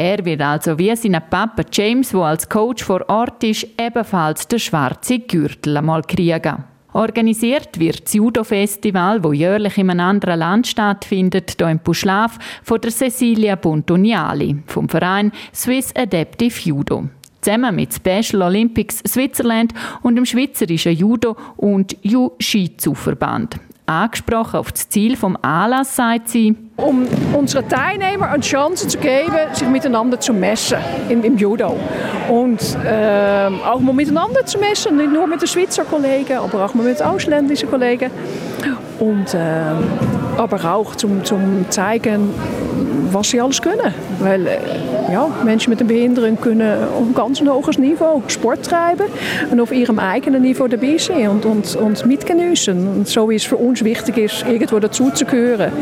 Er 0.00 0.24
wird 0.24 0.40
also 0.40 0.78
wie 0.78 0.94
sein 0.94 1.20
Papa 1.28 1.64
James, 1.72 2.10
der 2.10 2.20
als 2.20 2.48
Coach 2.48 2.84
vor 2.84 3.04
Ort 3.08 3.42
ist, 3.42 3.66
ebenfalls 3.76 4.46
den 4.46 4.60
schwarzen 4.60 5.26
Gürtel 5.26 5.76
einmal 5.76 6.02
kriegen. 6.02 6.62
Organisiert 6.92 7.80
wird 7.80 8.04
das 8.04 8.14
Judo-Festival, 8.14 9.20
das 9.20 9.34
jährlich 9.34 9.76
in 9.76 9.90
einem 9.90 10.06
anderen 10.06 10.38
Land 10.38 10.68
stattfindet, 10.68 11.56
hier 11.58 11.68
in 11.68 11.80
Puschlaf, 11.80 12.38
von 12.62 12.80
der 12.80 12.92
Cecilia 12.92 13.56
Bontoniali 13.56 14.62
vom 14.66 14.88
Verein 14.88 15.32
Swiss 15.52 15.92
Adaptive 15.96 16.54
Judo. 16.60 17.08
Zusammen 17.40 17.74
mit 17.74 17.92
Special 17.92 18.42
Olympics 18.42 19.02
Switzerland 19.04 19.74
und 20.02 20.14
dem 20.14 20.26
Schweizerischen 20.26 20.92
Judo- 20.92 21.36
und 21.56 21.96
Jiu-Jitsu-Verband. 22.02 23.58
Angesprochen 23.88 24.60
auf 24.60 24.70
das 24.70 24.88
Ziel 24.88 25.16
vom 25.16 25.36
Anlass 25.40 25.96
sagt 25.96 26.28
sie, 26.28 26.54
um 26.76 27.06
unseren 27.32 27.68
Teilnehmern 27.68 28.28
eine 28.28 28.42
Chance 28.42 28.86
zu 28.86 28.98
geben, 28.98 29.32
sich 29.52 29.66
miteinander 29.66 30.20
zu 30.20 30.32
messen 30.32 30.78
im, 31.08 31.24
im 31.24 31.38
Judo. 31.38 31.74
Und 32.28 32.60
äh, 32.84 33.50
auch 33.66 33.80
mal 33.80 33.94
miteinander 33.94 34.44
zu 34.44 34.58
messen, 34.58 34.96
nicht 34.96 35.10
nur 35.10 35.26
mit 35.26 35.40
den 35.40 35.48
Schweizer 35.48 35.84
Kollegen, 35.84 36.38
aber 36.38 36.66
auch 36.66 36.74
mal 36.74 36.84
mit 36.84 37.02
ausländischen 37.02 37.70
Kollegen. 37.70 38.10
Und, 38.98 39.32
äh, 39.34 39.72
aber 40.36 40.74
auch 40.74 40.94
zum, 40.94 41.24
zum 41.24 41.70
zeigen, 41.70 42.34
was 43.12 43.30
sie 43.30 43.40
alles 43.40 43.60
können. 43.60 43.92
Weil 44.20 44.46
äh, 44.46 44.58
ja, 45.12 45.28
Menschen 45.44 45.70
mit 45.70 45.80
einer 45.80 45.88
Behinderung 45.88 46.40
können 46.40 46.84
auf 46.84 47.02
einem 47.02 47.14
ganz 47.14 47.40
hohes 47.40 47.78
Niveau 47.78 48.22
Sport 48.28 48.64
treiben 48.64 49.06
und 49.50 49.60
auf 49.60 49.72
ihrem 49.72 49.98
eigenen 49.98 50.42
Niveau 50.42 50.68
dabei 50.68 50.98
sein 50.98 51.28
und, 51.28 51.44
und, 51.44 51.76
und 51.76 52.06
mitgenießen. 52.06 52.88
Und 52.88 53.08
so 53.08 53.28
wie 53.30 53.36
es 53.36 53.44
für 53.44 53.56
uns 53.56 53.82
wichtig 53.84 54.18
ist, 54.18 54.44
irgendwo 54.46 54.78
dazuzugehören, 54.78 55.72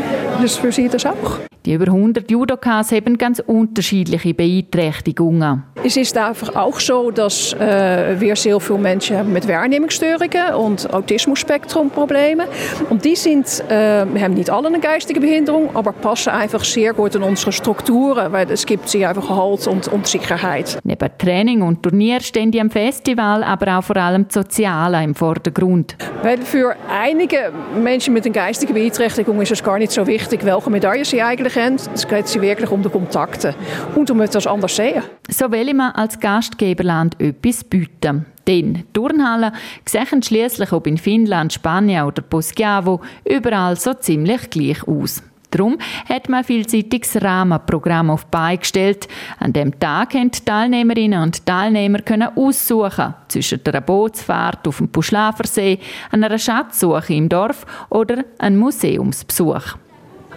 das 0.41 0.53
ist 0.53 0.59
für 0.59 0.73
sie 0.73 0.89
das 0.89 1.07
auch. 1.07 1.41
Die 1.67 1.73
über 1.73 1.87
100 1.87 2.31
Judokas 2.31 2.93
haben 2.93 3.19
ganz 3.19 3.41
unterschiedliche 3.45 4.33
Beeinträchtigungen. 4.33 5.65
Es 5.83 5.97
ist 5.97 6.17
einfach 6.17 6.55
auch 6.55 6.79
so, 6.79 7.11
dass 7.11 7.55
äh, 7.55 8.15
wir 8.21 8.37
sehr 8.37 8.61
viele 8.61 8.79
Menschen 8.79 9.17
haben 9.17 9.33
mit 9.33 9.49
Wahrnehmungsstörungen 9.49 10.55
und 10.55 10.89
Autismus-Spektrum-Problemen. 10.95 12.47
Und 12.89 13.05
die 13.05 13.17
sind, 13.17 13.65
äh, 13.69 14.07
wir 14.07 14.23
haben 14.23 14.35
nicht 14.35 14.49
alle 14.49 14.69
eine 14.69 14.79
geistige 14.79 15.19
Behinderung, 15.19 15.75
aber 15.75 15.91
passen 15.91 16.31
einfach 16.31 16.63
sehr 16.63 16.93
gut 16.95 17.16
in 17.17 17.23
unsere 17.23 17.53
Strukturen, 17.53 18.33
weil 18.33 18.51
es 18.51 18.67
gibt 18.67 18.89
sie 18.89 19.05
einfach 19.05 19.29
Halt 19.29 19.67
und, 19.67 19.89
und 19.89 20.07
Sicherheit. 20.07 20.79
Neben 20.85 21.11
Training 21.19 21.63
und 21.63 21.83
Turnier 21.83 22.21
stehen 22.21 22.51
die 22.51 22.61
am 22.61 22.71
Festival 22.71 23.43
aber 23.43 23.79
auch 23.79 23.83
vor 23.83 23.97
allem 23.97 24.27
das 24.27 24.35
Soziale 24.35 25.03
im 25.03 25.15
Vordergrund. 25.15 25.97
Weil 26.23 26.39
für 26.43 26.77
einige 26.89 27.53
Menschen 27.75 28.15
mit 28.15 28.25
einer 28.25 28.35
geistigen 28.35 28.75
Beeinträchtigung 28.75 29.41
ist 29.41 29.53
es 29.53 29.63
gar 29.63 29.79
nicht 29.79 29.93
so 29.93 30.07
wichtig, 30.07 30.45
welche 30.45 30.71
Medaille 30.71 31.05
sie 31.05 31.23
eigentlich 31.23 31.57
haben. 31.57 31.77
Es 31.95 32.07
geht 32.07 32.29
sie 32.29 32.41
wirklich 32.41 32.71
um 32.71 32.83
die 32.83 32.89
Kontakte 32.89 33.55
und 33.95 34.11
um 34.11 34.21
etwas 34.21 34.47
anders 34.47 34.77
sehen. 34.77 35.03
So 35.29 35.51
will 35.51 35.73
man 35.75 35.93
als 35.93 36.21
Gastgeberland 36.21 37.21
etwas 37.21 37.65
bieten. 37.65 38.27
Denn 38.47 38.85
Turnhallen 38.93 39.53
sehen 39.85 40.23
schließlich 40.23 40.73
ob 40.73 40.87
in 40.87 40.99
Finnland, 40.99 41.53
Spanien 41.53 42.05
oder 42.05 42.23
Poschiavo 42.23 43.01
überall 43.25 43.77
so 43.77 43.95
ziemlich 43.95 44.51
gleich 44.51 44.87
aus. 44.87 45.23
Darum 45.57 45.79
hat 46.07 46.29
man 46.29 46.41
ein 46.41 46.45
vielseitiges 46.45 47.23
Rahmenprogramm 47.23 48.11
auf 48.11 48.27
beigestellt. 48.27 49.09
An 49.39 49.55
dem 49.55 49.79
Tag 49.79 50.11
können 50.11 50.31
die 50.31 50.45
Teilnehmerinnen 50.45 51.23
und 51.23 51.47
Teilnehmer 51.47 52.01
können 52.01 52.29
aussuchen 52.37 53.15
zwischen 53.29 53.61
einer 53.65 53.81
Bootsfahrt 53.81 54.69
auf 54.69 54.79
dem 54.79 54.89
Puschlafersee, 54.89 55.79
einer 56.11 56.39
Schatzsuche 56.39 57.15
im 57.15 57.29
Dorf 57.31 57.65
oder 57.89 58.25
einem 58.39 58.59
Museumsbesuch. 58.59 59.77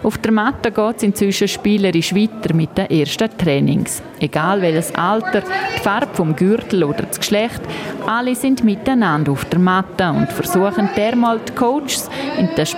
Auf 0.02 0.16
der 0.16 0.32
Matte 0.32 0.70
geht 0.70 0.96
es 0.96 1.02
inzwischen 1.02 1.46
spielerisch 1.46 2.14
weiter 2.14 2.54
mit 2.54 2.76
den 2.76 2.86
ersten 2.86 3.28
Trainings. 3.36 4.02
Egal 4.18 4.62
welches 4.62 4.94
Alter, 4.94 5.42
die 5.42 5.80
Farbe 5.82 6.14
vom 6.14 6.34
Gürtel 6.34 6.84
oder 6.84 7.02
das 7.02 7.18
Geschlecht, 7.18 7.60
alle 8.06 8.34
sind 8.34 8.64
miteinander 8.64 9.32
auf 9.32 9.44
der 9.44 9.58
Matte 9.58 10.08
und 10.08 10.32
versuchen 10.32 10.88
dermal 10.96 11.38
die 11.46 11.52
Coaches 11.52 12.08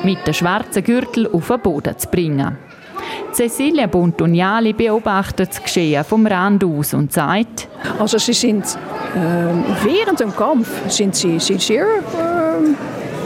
mit 0.03 0.27
dem 0.27 0.35
schwarzen 0.35 0.83
Gürtel 0.83 1.29
auf 1.33 1.47
den 1.47 1.61
Boden 1.61 1.97
zu 1.97 2.09
bringen. 2.09 2.59
Cecilia 3.33 3.87
Bontoniali 3.87 4.73
beobachtet 4.73 5.51
das 5.51 5.63
Geschehen 5.63 6.05
vom 6.05 6.27
Rand 6.27 6.65
aus 6.65 6.93
und 6.93 7.13
sagt, 7.13 7.69
also 7.99 8.19
sie 8.19 8.33
sind 8.33 8.65
äh, 8.65 9.85
während 9.85 10.21
dem 10.21 10.35
Kampf 10.35 10.69
sind 10.89 11.15
sie, 11.15 11.39
sehr 11.39 11.87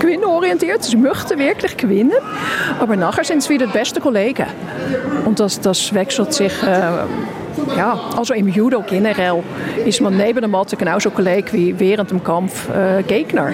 gewinnorientiert. 0.01 0.83
Sie 0.83 0.97
möchten 0.97 1.39
wirklich 1.39 1.77
gewinnen. 1.77 2.13
Aber 2.79 2.97
nachher 2.97 3.25
sind 3.25 3.43
sie 3.43 3.51
wieder 3.51 3.67
die 3.67 3.73
besten 3.73 4.01
Kollegen. 4.01 4.47
Und 5.25 5.41
das, 5.41 5.61
das 5.61 5.93
wechselt 5.95 6.33
sich. 6.33 6.53
Äh, 6.63 7.05
ja, 7.77 7.99
also 8.17 8.35
im 8.35 8.49
Judo 8.49 8.83
generell 8.83 9.43
ist 9.85 10.01
man 10.01 10.17
neben 10.17 10.41
der 10.41 10.49
Matte 10.49 10.77
genauso 10.77 11.11
Kollege 11.11 11.53
wie 11.53 11.79
während 11.79 12.11
dem 12.11 12.23
Kampf 12.23 12.69
äh, 12.69 13.03
Gegner. 13.03 13.53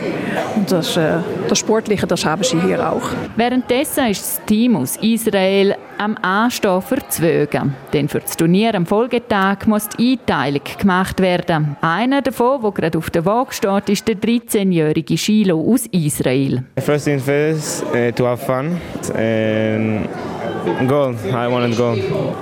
Und 0.56 0.70
das, 0.70 0.96
äh, 0.96 1.18
das 1.48 1.58
Sportliche, 1.58 2.06
das 2.06 2.24
haben 2.24 2.42
sie 2.42 2.60
hier 2.60 2.90
auch. 2.90 3.02
Währenddessen 3.36 4.06
ist 4.06 4.22
das 4.22 4.40
Team 4.46 4.76
aus 4.76 4.96
Israel 4.96 5.76
am 5.98 6.16
Anstehen 6.20 6.82
für 6.82 6.98
Zwögen. 7.08 7.74
Denn 7.92 8.08
für 8.08 8.20
das 8.20 8.36
Turnier 8.36 8.74
am 8.74 8.86
Folgetag 8.86 9.66
muss 9.66 9.88
die 9.88 10.18
Einteilung 10.18 10.62
gemacht 10.78 11.20
werden. 11.20 11.76
Einer 11.80 12.22
davon, 12.22 12.62
der 12.62 12.70
gerade 12.72 12.98
auf 12.98 13.10
der 13.10 13.24
Waage 13.24 13.52
steht, 13.52 13.88
ist 13.88 14.08
der 14.08 14.16
13-jährige 14.16 15.16
Shiloh 15.16 15.72
aus 15.72 15.86
Israel. 15.86 16.64
First 16.78 17.04
things 17.04 17.22
first, 17.22 17.84
uh, 17.94 18.10
to 18.12 18.26
have 18.26 18.44
fun. 18.44 18.80
And 19.14 20.08
Goal. 20.87 21.14
I 21.27 21.51
wanted 21.51 21.77
goal. 21.77 21.98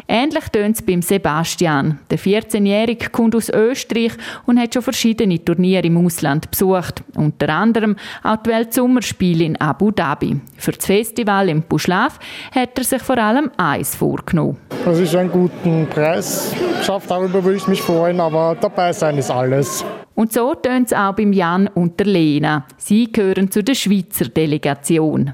Ähnlich 0.09 0.49
tönt 0.49 0.77
es 0.77 0.83
beim 0.83 1.03
Sebastian. 1.03 1.99
Der 2.11 2.19
14-Jährige 2.19 3.11
kommt 3.11 3.35
aus 3.35 3.49
Österreich 3.49 4.13
und 4.47 4.59
hat 4.59 4.75
schon 4.75 4.83
verschiedene 4.83 5.43
Turniere 5.45 5.87
im 5.87 6.05
Ausland 6.05 6.51
besucht. 6.51 7.03
Unter 7.17 7.49
anderem 7.49 7.97
auch 8.23 8.37
die 8.37 8.51
Weltsummerspiele 8.51 9.45
in 9.45 9.61
Abu 9.61 9.91
Dhabi. 9.91 10.41
Für 10.57 10.73
das 10.73 10.87
Festival 10.87 11.49
im 11.49 11.63
Buschlaf 11.63 12.19
hat 12.55 12.77
er 12.77 12.85
sich 12.85 13.03
vor 13.03 13.19
allem 13.19 13.51
eins 13.57 13.97
vorgenommen. 13.97 14.57
Das 14.85 14.99
ist 14.99 15.15
ein 15.15 15.31
guter 15.31 15.87
Preis. 15.91 16.55
Schafft 16.83 17.11
darüber 17.11 17.43
würde 17.43 17.59
ich 17.59 17.69
mich 17.69 17.83
freuen, 17.83 18.21
aber 18.21 18.57
dabei 18.61 18.93
sein 18.93 19.19
ist 19.19 19.31
alles. 19.31 19.85
Und 20.15 20.33
so 20.33 20.55
tönt 20.55 20.89
es 20.89 20.93
auch 20.93 21.15
beim 21.15 21.33
Jan 21.33 21.69
und 21.69 21.99
der 21.99 22.07
Lena. 22.07 22.67
Sie 22.77 23.11
gehören 23.11 23.51
zu 23.51 23.63
der 23.63 23.75
Schweizer 23.75 24.27
Delegation. 24.27 25.33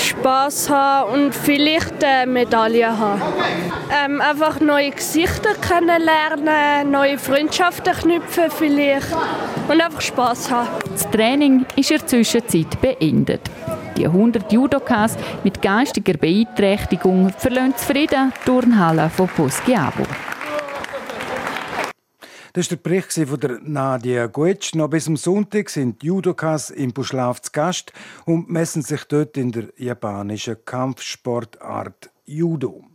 Spaß 0.00 0.70
haben 0.70 1.12
und 1.12 1.34
vielleicht 1.34 2.02
eine 2.02 2.30
Medaille 2.30 2.98
haben. 2.98 3.22
Ähm, 4.04 4.20
einfach 4.20 4.60
neue 4.60 4.90
Gesichter 4.90 5.54
kennenlernen, 5.54 6.90
neue 6.90 7.18
Freundschaften 7.18 7.92
knüpfen 7.92 8.50
vielleicht 8.50 9.08
und 9.68 9.80
einfach 9.80 10.00
Spaß 10.00 10.50
haben. 10.50 10.68
Das 10.92 11.10
Training 11.10 11.66
ist 11.76 11.90
in 11.90 11.98
der 11.98 12.06
Zwischenzeit 12.06 12.80
beendet. 12.80 13.42
Die 13.96 14.06
100 14.06 14.50
Judokas 14.52 15.16
mit 15.44 15.60
geistiger 15.60 16.14
Beeinträchtigung 16.14 17.30
verlassen 17.36 17.76
zufrieden 17.76 18.32
die 18.34 18.44
Turnhalle 18.46 19.10
von 19.10 19.28
Poschiavo. 19.28 20.04
Das 22.52 22.70
war 22.70 22.76
der 22.76 22.82
Bericht 22.82 23.12
von 23.12 23.40
der 23.40 23.58
Nadia 23.62 24.26
Guetsch. 24.26 24.74
Noch 24.74 24.88
bis 24.88 25.04
zum 25.04 25.16
Sonntag 25.16 25.70
sind 25.70 26.02
die 26.02 26.06
Judokas 26.06 26.70
im 26.70 26.92
Buschlauf 26.92 27.40
zu 27.42 27.52
Gast 27.52 27.92
und 28.24 28.50
messen 28.50 28.82
sich 28.82 29.04
dort 29.04 29.36
in 29.36 29.52
der 29.52 29.68
japanischen 29.76 30.56
Kampfsportart 30.64 32.10
Judo. 32.26 32.89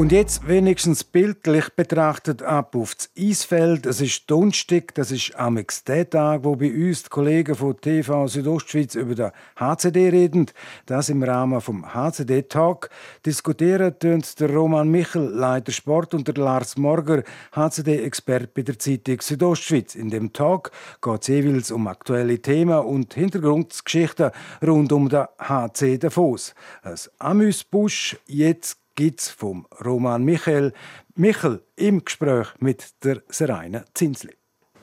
Und 0.00 0.12
jetzt 0.12 0.48
wenigstens 0.48 1.04
bildlich 1.04 1.68
betrachtet 1.76 2.42
ab 2.42 2.74
auf 2.74 2.94
das 2.94 3.10
Eisfeld. 3.18 3.84
Es 3.84 4.00
ist 4.00 4.30
Donnerstag, 4.30 4.94
das 4.94 5.10
ist 5.10 5.36
amix 5.36 5.84
der 5.84 6.08
Tag, 6.08 6.42
wo 6.42 6.56
bei 6.56 6.72
uns 6.72 7.02
die 7.02 7.10
Kollegen 7.10 7.54
von 7.54 7.78
TV 7.78 8.26
Südostschweiz 8.26 8.94
über 8.94 9.14
den 9.14 9.30
HCD 9.56 10.08
reden. 10.08 10.46
Das 10.86 11.10
im 11.10 11.22
Rahmen 11.22 11.60
vom 11.60 11.92
HCD 11.92 12.44
Talk. 12.44 12.88
Diskutieren 13.26 13.98
tun 13.98 14.24
der 14.38 14.48
Roman 14.48 14.90
Michel, 14.90 15.28
Leiter 15.34 15.70
Sport, 15.70 16.14
und 16.14 16.26
der 16.26 16.36
Lars 16.36 16.78
Morger, 16.78 17.22
HCD-Experte 17.54 18.48
bei 18.54 18.62
der 18.62 18.78
Zeitung 18.78 19.20
Südostschweiz. 19.20 19.96
In 19.96 20.08
dem 20.08 20.32
Talk 20.32 20.70
geht 21.02 21.20
es 21.20 21.28
jeweils 21.28 21.70
um 21.70 21.86
aktuelle 21.86 22.38
Themen 22.38 22.78
und 22.78 23.12
Hintergrundgeschichten 23.12 24.30
rund 24.66 24.92
um 24.92 25.10
den 25.10 25.26
HC 25.38 25.98
Davos. 25.98 26.54
Ein 26.82 26.96
Amüsbusch 27.18 28.16
jetzt 28.26 28.79
gibt 29.00 29.22
es 29.22 29.30
vom 29.30 29.66
Roman 29.82 30.22
Michael 30.22 30.74
Michel 31.14 31.64
im 31.74 32.04
Gespräch 32.04 32.48
mit 32.58 33.02
der 33.02 33.22
Seraine 33.30 33.86
Zinsli. 33.94 34.39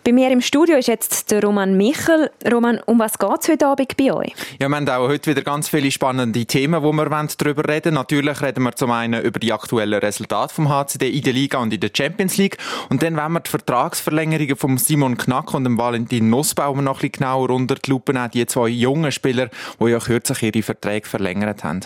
Bei 0.07 0.13
mir 0.13 0.31
im 0.31 0.39
Studio 0.39 0.77
ist 0.77 0.87
jetzt 0.87 1.31
der 1.31 1.43
Roman 1.43 1.75
Michel. 1.75 2.31
Roman, 2.49 2.79
um 2.85 2.97
was 2.97 3.19
geht 3.19 3.41
es 3.41 3.49
heute 3.49 3.67
Abend 3.67 3.97
bei 3.97 4.13
euch? 4.13 4.33
Ja, 4.57 4.69
wir 4.69 4.75
haben 4.77 4.87
auch 4.87 5.09
heute 5.09 5.29
wieder 5.29 5.41
ganz 5.41 5.67
viele 5.67 5.91
spannende 5.91 6.45
Themen, 6.45 6.81
wo 6.81 6.93
wir 6.93 7.09
darüber 7.09 7.67
reden 7.67 7.87
wollen. 7.87 7.95
Natürlich 7.95 8.41
reden 8.41 8.63
wir 8.63 8.73
zum 8.73 8.91
einen 8.91 9.21
über 9.21 9.37
die 9.37 9.51
aktuellen 9.51 9.99
Resultate 9.99 10.53
vom 10.53 10.69
HCD 10.69 11.09
in 11.09 11.23
der 11.23 11.33
Liga 11.33 11.57
und 11.57 11.73
in 11.73 11.81
der 11.81 11.89
Champions 11.93 12.37
League. 12.37 12.57
Und 12.87 13.03
dann 13.03 13.17
wollen 13.17 13.33
wir 13.33 13.41
die 13.41 13.49
Vertragsverlängerungen 13.49 14.55
von 14.55 14.77
Simon 14.77 15.17
Knack 15.17 15.53
und 15.53 15.65
dem 15.65 15.77
Valentin 15.77 16.29
Nussbaumer 16.29 16.81
noch 16.81 16.99
ein 16.99 17.11
bisschen 17.11 17.25
genauer 17.25 17.49
unter 17.49 17.75
die 17.75 17.89
Lupe 17.89 18.13
nehmen. 18.13 18.31
Die 18.31 18.45
zwei 18.45 18.69
jungen 18.69 19.11
Spieler, 19.11 19.49
die 19.77 19.87
ja 19.87 19.99
kürzlich 19.99 20.41
ihre 20.41 20.63
Verträge 20.63 21.05
verlängert 21.05 21.65
haben. 21.65 21.81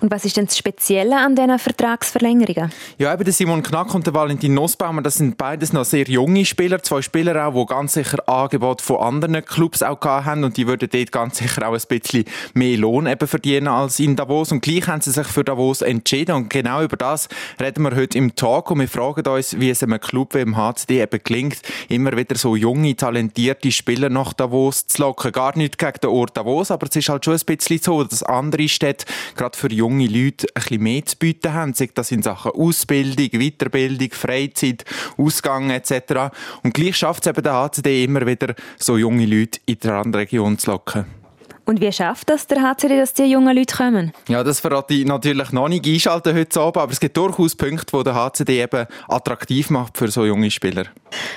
Und 0.00 0.10
was 0.10 0.26
ist 0.26 0.36
denn 0.36 0.44
das 0.44 0.58
Spezielle 0.58 1.16
an 1.16 1.36
diesen 1.36 1.58
Vertragsverlängerungen? 1.58 2.70
Ja, 2.98 3.14
eben 3.14 3.24
der 3.24 3.32
Simon 3.32 3.62
Knack 3.62 3.94
und 3.94 4.06
der 4.06 4.12
Valentin 4.12 4.52
Nussbaumer, 4.52 5.00
das 5.00 5.14
sind 5.14 5.38
beides 5.38 5.72
noch 5.72 5.86
sehr 5.86 6.04
junge 6.04 6.44
Spieler. 6.44 6.82
Zwei 6.82 7.00
Spieler 7.00 7.46
auch, 7.46 7.54
die 7.54 7.61
ganz 7.66 7.94
sicher 7.94 8.28
Angebote 8.28 8.82
von 8.82 8.98
anderen 8.98 9.44
Clubs 9.44 9.82
auch 9.82 10.00
haben 10.02 10.44
und 10.44 10.56
die 10.56 10.66
würden 10.66 10.88
dort 10.90 11.12
ganz 11.12 11.38
sicher 11.38 11.68
auch 11.68 11.74
ein 11.74 11.80
bisschen 11.88 12.24
mehr 12.54 12.76
Lohn 12.76 13.06
eben 13.06 13.28
verdienen 13.28 13.68
als 13.68 14.00
in 14.00 14.16
Davos. 14.16 14.52
Und 14.52 14.62
gleich 14.62 14.86
haben 14.88 15.00
sie 15.00 15.10
sich 15.10 15.26
für 15.26 15.44
Davos 15.44 15.82
entschieden 15.82 16.34
und 16.34 16.50
genau 16.50 16.82
über 16.82 16.96
das 16.96 17.28
reden 17.60 17.82
wir 17.84 17.96
heute 17.96 18.18
im 18.18 18.34
Talk 18.34 18.70
und 18.70 18.80
wir 18.80 18.88
fragen 18.88 19.26
uns, 19.26 19.58
wie 19.58 19.70
es 19.70 19.82
einem 19.82 20.00
Club 20.00 20.34
wie 20.34 20.40
im 20.40 20.56
HCD 20.56 21.02
eben 21.02 21.20
gelingt, 21.22 21.60
immer 21.88 22.16
wieder 22.16 22.36
so 22.36 22.56
junge, 22.56 22.96
talentierte 22.96 23.70
Spieler 23.72 24.08
nach 24.08 24.32
Davos 24.32 24.86
zu 24.86 25.02
locken. 25.02 25.32
Gar 25.32 25.56
nicht 25.56 25.78
gegen 25.78 26.00
den 26.02 26.10
Ort 26.10 26.36
Davos, 26.36 26.70
aber 26.70 26.86
es 26.88 26.96
ist 26.96 27.08
halt 27.08 27.24
schon 27.24 27.34
ein 27.34 27.56
bisschen 27.56 27.78
so, 27.78 28.04
dass 28.04 28.22
andere 28.22 28.68
Städte 28.68 29.06
gerade 29.36 29.56
für 29.56 29.72
junge 29.72 30.06
Leute 30.06 30.46
ein 30.54 30.62
bisschen 30.62 30.82
mehr 30.82 31.04
zu 31.04 31.16
bieten 31.16 31.52
haben, 31.52 31.74
sei 31.74 31.90
das 31.94 32.10
in 32.10 32.22
Sachen 32.22 32.52
Ausbildung, 32.52 33.30
Weiterbildung, 33.32 34.10
Freizeit, 34.12 34.84
Ausgang 35.16 35.70
etc. 35.70 36.32
Und 36.62 36.74
gleich 36.74 36.96
schafft 36.96 37.26
es 37.26 37.30
eben 37.30 37.42
HCD 37.52 38.04
immer 38.04 38.26
wieder, 38.26 38.54
so 38.78 38.96
junge 38.96 39.26
Leute 39.26 39.60
in 39.66 39.78
die 39.78 39.88
Randregion 39.88 40.58
zu 40.58 40.70
locken. 40.70 41.21
Und 41.64 41.80
wie 41.80 41.92
schafft 41.92 42.28
das 42.28 42.46
der 42.46 42.62
HCD, 42.62 42.98
dass 42.98 43.14
die 43.14 43.24
jungen 43.24 43.56
Leute 43.56 43.76
kommen? 43.76 44.12
Ja, 44.28 44.42
das 44.42 44.60
verrate 44.60 44.94
ich 44.94 45.04
natürlich 45.06 45.52
noch 45.52 45.68
nicht 45.68 45.86
einschalten 45.86 46.34
heute 46.34 46.60
Abend, 46.60 46.76
aber 46.76 46.92
es 46.92 46.98
gibt 46.98 47.16
durchaus 47.16 47.54
Punkte, 47.54 47.96
die 47.96 48.04
der 48.04 48.14
HCD 48.14 48.62
eben 48.62 48.86
attraktiv 49.08 49.70
macht 49.70 49.96
für 49.96 50.08
so 50.08 50.24
junge 50.24 50.50
Spieler. 50.50 50.86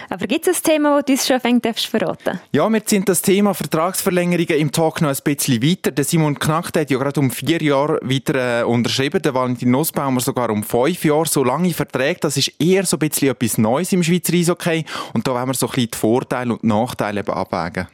Aber 0.09 0.25
gibt 0.25 0.47
es 0.47 0.57
ein 0.57 0.63
Thema, 0.63 0.95
das 0.95 1.05
du 1.05 1.11
uns 1.13 1.27
schon 1.27 1.39
fängt 1.39 1.79
verraten 1.79 2.39
Ja, 2.51 2.67
wir 2.69 2.81
sind 2.85 3.07
das 3.07 3.21
Thema 3.21 3.53
Vertragsverlängerungen 3.53 4.57
im 4.57 4.71
Talk 4.71 5.01
noch 5.01 5.09
ein 5.09 5.17
bisschen 5.23 5.61
weiter. 5.61 5.91
Der 5.91 6.05
Simon 6.05 6.39
Knack 6.39 6.73
der 6.73 6.81
hat 6.81 6.91
ja 6.91 6.97
gerade 6.97 7.19
um 7.19 7.29
vier 7.29 7.61
Jahre 7.61 7.99
weiter 8.01 8.61
äh, 8.61 8.63
unterschrieben, 8.63 9.21
der 9.21 9.33
Valentin 9.33 9.71
Nussbaumer 9.71 10.21
sogar 10.21 10.49
um 10.49 10.63
fünf 10.63 11.03
Jahre. 11.03 11.25
So 11.25 11.43
lange 11.43 11.73
Verträge, 11.73 12.19
das 12.21 12.38
ist 12.38 12.51
eher 12.59 12.85
so 12.85 12.97
ein 12.97 13.09
bisschen 13.09 13.29
etwas 13.29 13.57
Neues 13.57 13.91
im 13.93 14.03
Schweizer 14.03 14.33
Eishockey 14.33 14.85
und 15.13 15.27
da 15.27 15.33
wollen 15.33 15.47
wir 15.47 15.53
so 15.53 15.67
ein 15.67 15.71
bisschen 15.71 15.91
die 15.91 15.97
Vorteile 15.97 16.53
und 16.53 16.63
Nachteile 16.63 17.19
eben 17.19 17.31
abwägen. 17.31 17.88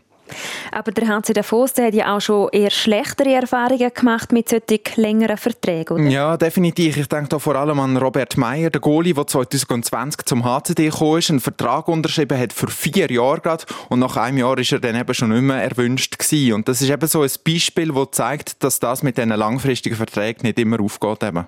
Aber 0.72 0.92
der 0.92 1.08
HC 1.08 1.34
Davos 1.34 1.74
der 1.74 1.88
hat 1.88 1.94
ja 1.94 2.16
auch 2.16 2.22
schon 2.22 2.50
eher 2.52 2.70
schlechtere 2.70 3.34
Erfahrungen 3.34 3.92
gemacht 3.94 4.32
mit 4.32 4.50
solchen 4.50 4.82
längeren 4.96 5.38
Verträgen, 5.38 5.98
oder? 5.98 6.10
Ja, 6.10 6.38
definitiv. 6.38 6.98
Ich 6.98 7.08
denke 7.08 7.30
da 7.30 7.40
vor 7.40 7.56
allem 7.56 7.80
an 7.80 7.98
Robert 7.98 8.38
Meyer, 8.38 8.70
der 8.70 8.82
Goalie, 8.82 9.14
der 9.14 9.28
2020 9.28 10.26
zum 10.26 10.44
HCD 10.44 10.90
gekommen 10.90 11.20
ist, 11.20 11.30
einen 11.30 11.40
Vertrag 11.40 11.88
unterschrieben 11.88 12.38
hat 12.38 12.54
für 12.54 12.68
vier 12.68 13.12
Jahre 13.12 13.40
gerade 13.42 13.66
und 13.90 14.00
nach 14.00 14.18
einem 14.18 14.38
Jahr 14.38 14.58
ist 14.58 14.72
er 14.72 14.80
dann 14.80 14.96
eben 14.96 15.14
schon 15.14 15.30
nicht 15.30 15.42
mehr 15.42 15.64
erwünscht 15.64 16.18
gewesen. 16.18 16.54
Und 16.54 16.68
das 16.68 16.82
ist 16.82 16.90
eben 16.90 17.08
so 17.08 17.22
ein 17.22 17.32
Beispiel, 17.46 17.92
das 17.94 18.08
zeigt, 18.12 18.64
dass 18.64 18.80
das 18.80 19.04
mit 19.04 19.18
diesen 19.18 19.30
langfristigen 19.30 19.96
Verträgen 19.96 20.42
nicht 20.44 20.60
immer 20.60 20.80
aufgeht. 20.80 21.24
Eben. 21.24 21.48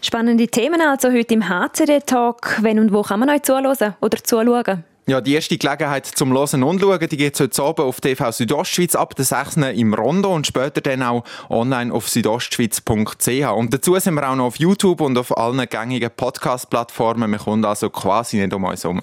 Spannende 0.00 0.48
Themen 0.48 0.80
also 0.80 1.12
heute 1.12 1.34
im 1.34 1.48
HCD-Talk. 1.48 2.58
Wenn 2.62 2.78
und 2.78 2.92
wo 2.92 3.02
kann 3.02 3.20
man 3.20 3.30
euch 3.30 3.42
zuhören 3.42 3.94
oder 4.00 4.18
zuschauen? 4.22 4.84
Ja, 5.08 5.20
die 5.20 5.34
erste 5.34 5.58
Gelegenheit 5.58 6.06
zum 6.06 6.32
Hören 6.32 6.62
und 6.62 6.80
Schauen, 6.80 7.00
die 7.00 7.16
geht 7.16 7.40
heute 7.40 7.62
Abend 7.62 7.80
auf 7.80 8.00
TV 8.00 8.30
Südostschweiz 8.30 8.94
ab 8.94 9.16
der 9.16 9.24
6. 9.24 9.56
im 9.74 9.94
Rondo 9.94 10.32
und 10.32 10.46
später 10.46 10.80
dann 10.80 11.02
auch 11.02 11.24
online 11.50 11.92
auf 11.92 12.08
südostschweiz.ch. 12.08 13.50
Und 13.52 13.74
dazu 13.74 13.98
sind 13.98 14.14
wir 14.14 14.30
auch 14.30 14.36
noch 14.36 14.44
auf 14.44 14.60
YouTube 14.60 15.00
und 15.00 15.18
auf 15.18 15.36
allen 15.36 15.68
gängigen 15.68 16.10
Podcast-Plattformen. 16.16 17.32
Wir 17.32 17.38
kommen 17.38 17.64
also 17.64 17.90
quasi 17.90 18.36
nicht 18.36 18.54
um 18.54 18.62
uns 18.62 18.84
herum. 18.84 19.00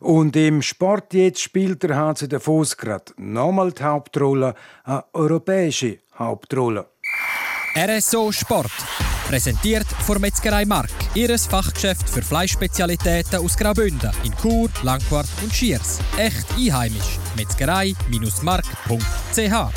Und 0.00 0.36
im 0.36 0.60
Sport 0.60 1.14
jetzt 1.14 1.40
spielt 1.40 1.82
der 1.82 1.96
HC 1.96 2.28
Davos 2.28 2.76
gerade 2.76 3.14
nochmal 3.16 3.72
die 3.72 3.82
Hauptrolle, 3.82 4.54
eine 4.84 5.04
europäische 5.14 6.00
Hauptrolle. 6.18 6.84
RSO 7.74 8.32
Sport. 8.32 8.70
Präsentiert 9.32 9.86
von 9.86 10.20
Metzgerei 10.20 10.66
Mark. 10.66 10.90
Ihres 11.14 11.46
Fachgeschäft 11.46 12.06
für 12.06 12.20
Fleischspezialitäten 12.20 13.38
aus 13.38 13.56
Graubünden 13.56 14.10
in 14.24 14.36
Chur, 14.36 14.68
Langquart 14.82 15.26
und 15.42 15.54
Schiers. 15.54 16.00
Echt 16.18 16.44
einheimisch. 16.54 17.18
Metzgerei-mark.ch 17.38 19.72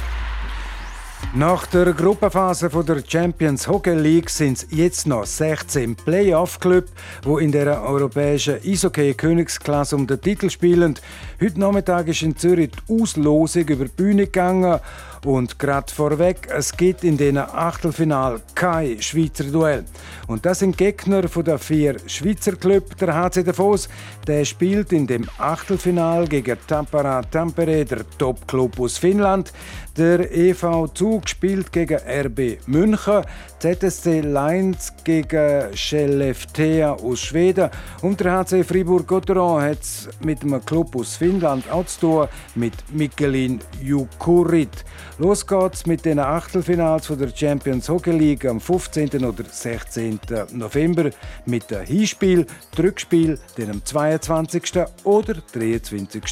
nach 1.34 1.66
der 1.68 1.92
Gruppenphase 1.92 2.70
der 2.70 3.04
Champions 3.06 3.68
Hockey 3.68 3.94
League 3.94 4.30
sind 4.30 4.58
es 4.58 4.68
jetzt 4.72 5.06
noch 5.06 5.26
16 5.26 5.98
Playoff-Clubs, 5.98 6.94
die 7.26 7.44
in 7.44 7.52
der 7.52 7.82
europäischen 7.82 8.62
Eishockey-Königsklasse 8.64 9.98
um 9.98 10.08
den 10.08 10.22
Titel 10.22 10.50
spielen. 10.50 10.96
Heute 11.42 11.60
Nachmittag 11.60 12.08
ist 12.08 12.22
in 12.22 12.38
Zürich 12.38 12.72
die 12.72 13.02
Auslosung 13.02 13.68
über 13.68 13.84
die 13.84 13.92
Bühne 13.92 14.28
gegangen 14.28 14.80
und 15.26 15.58
gerade 15.58 15.92
vorweg, 15.92 16.48
es 16.56 16.76
gibt 16.76 17.04
in 17.04 17.18
diesen 17.18 17.38
Achtelfinal 17.38 18.42
kein 18.54 19.02
Schweizer 19.02 19.46
Duell. 19.46 19.84
Und 20.28 20.46
das 20.46 20.60
sind 20.60 20.78
Gegner 20.78 21.28
von 21.28 21.44
der 21.44 21.58
vier 21.58 21.98
Schweizer 22.08 22.56
Club. 22.56 22.96
Der 22.98 23.14
HC 23.16 23.44
Davos, 23.44 23.90
der 24.28 24.46
spielt 24.46 24.92
in 24.92 25.08
dem 25.08 25.26
Achtelfinal 25.38 26.28
gegen 26.28 26.58
Tampere 26.68 27.22
Tampere, 27.30 27.86
der 27.86 28.06
Top-Club 28.18 28.80
aus 28.80 28.98
Finnland. 28.98 29.54
Der 29.98 30.30
EV 30.30 30.90
Zug 30.94 31.30
spielt 31.30 31.72
gegen 31.72 31.98
RB 31.98 32.58
München. 32.68 33.22
ZSC 33.60 34.22
Lions 34.22 34.92
gegen 35.04 35.74
Skellefteå 35.74 36.96
aus 36.96 37.22
Schweden. 37.22 37.70
Und 38.02 38.20
der 38.20 38.44
HC 38.44 38.64
Fribourg-Gotteron 38.64 39.62
hat 39.62 39.82
es 39.82 40.10
mit 40.24 40.42
einem 40.42 40.64
Club 40.66 40.96
aus 40.96 41.16
Finnland 41.16 41.72
auch 41.72 41.86
zu 41.86 42.00
tun, 42.00 42.28
mit 42.56 42.74
Mikkelin 42.92 43.60
Jukurit. 43.82 44.84
Los 45.18 45.48
geht's 45.48 45.86
mit 45.86 46.04
den 46.04 46.20
Achtelfinals 46.20 47.08
der 47.08 47.34
Champions 47.34 47.88
Hockey 47.88 48.12
League 48.12 48.46
am 48.46 48.60
15. 48.60 49.24
oder 49.24 49.46
16. 49.50 50.20
November 50.52 51.10
mit 51.46 51.72
dem 51.72 51.86
Hinspiel, 51.86 52.46
Rückspiel 52.78 53.40
dann 53.58 53.72
am 53.72 53.86
22. 54.20 54.84
oder 55.04 55.36
23. 55.54 56.24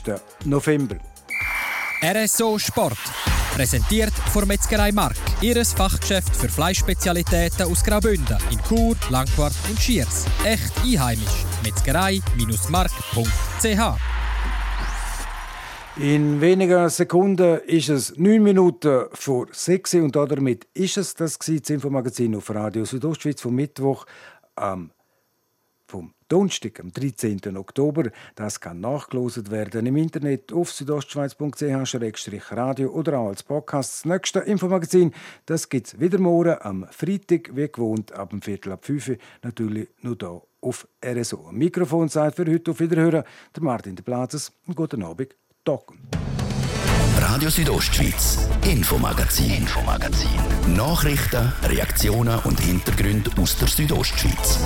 November. 0.46 0.98
RSO 2.04 2.60
Sport. 2.60 2.98
Präsentiert 3.54 4.14
von 4.32 4.48
Metzgerei 4.48 4.92
Mark. 4.92 5.16
Ihres 5.42 5.74
Fachgeschäft 5.74 6.36
für 6.36 6.50
Fleischspezialitäten 6.50 7.72
aus 7.72 7.84
Graubünden 7.84 8.38
in 8.52 8.60
Chur, 8.64 8.96
Langquart 9.10 9.54
und 9.70 9.80
Schiers. 9.80 10.26
Echt 10.44 10.74
einheimisch. 10.84 11.46
Metzgerei-mark.ch 11.64 14.14
in 15.96 16.42
wenigen 16.42 16.90
Sekunden 16.90 17.60
ist 17.68 17.90
es 17.90 18.18
neun 18.18 18.42
Minuten 18.42 19.04
vor 19.12 19.46
sechs 19.52 19.94
und 19.94 20.16
damit 20.16 20.66
ist 20.74 20.98
es 20.98 21.14
das 21.14 21.38
das 21.38 21.70
Infomagazin 21.70 22.36
auf 22.36 22.50
Radio 22.50 22.84
Südostschweiz 22.84 23.40
vom 23.40 23.54
Mittwoch 23.54 24.08
am 24.56 24.90
vom 25.86 26.16
Donnerstag, 26.34 26.80
am 26.80 26.92
13. 26.92 27.56
Oktober. 27.56 28.10
Das 28.34 28.60
kann 28.60 28.80
nachgelost 28.80 29.52
werden 29.52 29.86
im 29.86 29.98
Internet 29.98 30.52
auf 30.52 30.72
südostschweiz.ch-radio 30.72 32.90
oder 32.90 33.20
auch 33.20 33.28
als 33.28 33.44
Podcast. 33.44 33.94
Das 33.94 34.06
nächste 34.06 34.40
Infomagazin, 34.40 35.14
das 35.46 35.70
gibt 35.70 35.86
es 35.86 36.00
wieder 36.00 36.18
morgen 36.18 36.56
am 36.62 36.88
Freitag, 36.90 37.56
wie 37.56 37.68
gewohnt, 37.68 38.14
ab 38.14 38.32
dem 38.32 38.42
Viertel 38.42 38.72
ab 38.72 38.84
5 38.84 39.10
Uhr, 39.10 39.18
natürlich 39.44 39.90
nur 40.02 40.18
hier 40.20 40.42
auf 40.62 40.88
RSO. 41.06 41.50
Am 41.50 41.56
Mikrofon 41.56 42.10
sagt 42.10 42.38
für 42.38 42.52
heute 42.52 42.72
auf 42.72 42.80
Wiederhören 42.80 43.26
der 43.56 43.64
Martin 43.64 43.96
de 43.96 44.04
Platzes 44.04 44.52
und 44.66 44.76
guten 44.76 45.04
Abend. 45.04 45.36
Docken. 45.64 46.00
Radio 47.20 47.52
Südostschweiz, 47.52 48.50
Infomagazin, 48.68 49.52
Infomagazin. 49.52 50.32
Nachrichten, 50.76 51.54
Reaktionen 51.64 52.40
und 52.40 52.60
Hintergründe 52.60 53.30
aus 53.40 53.56
der 53.56 53.68
Südostschweiz. 53.68 54.62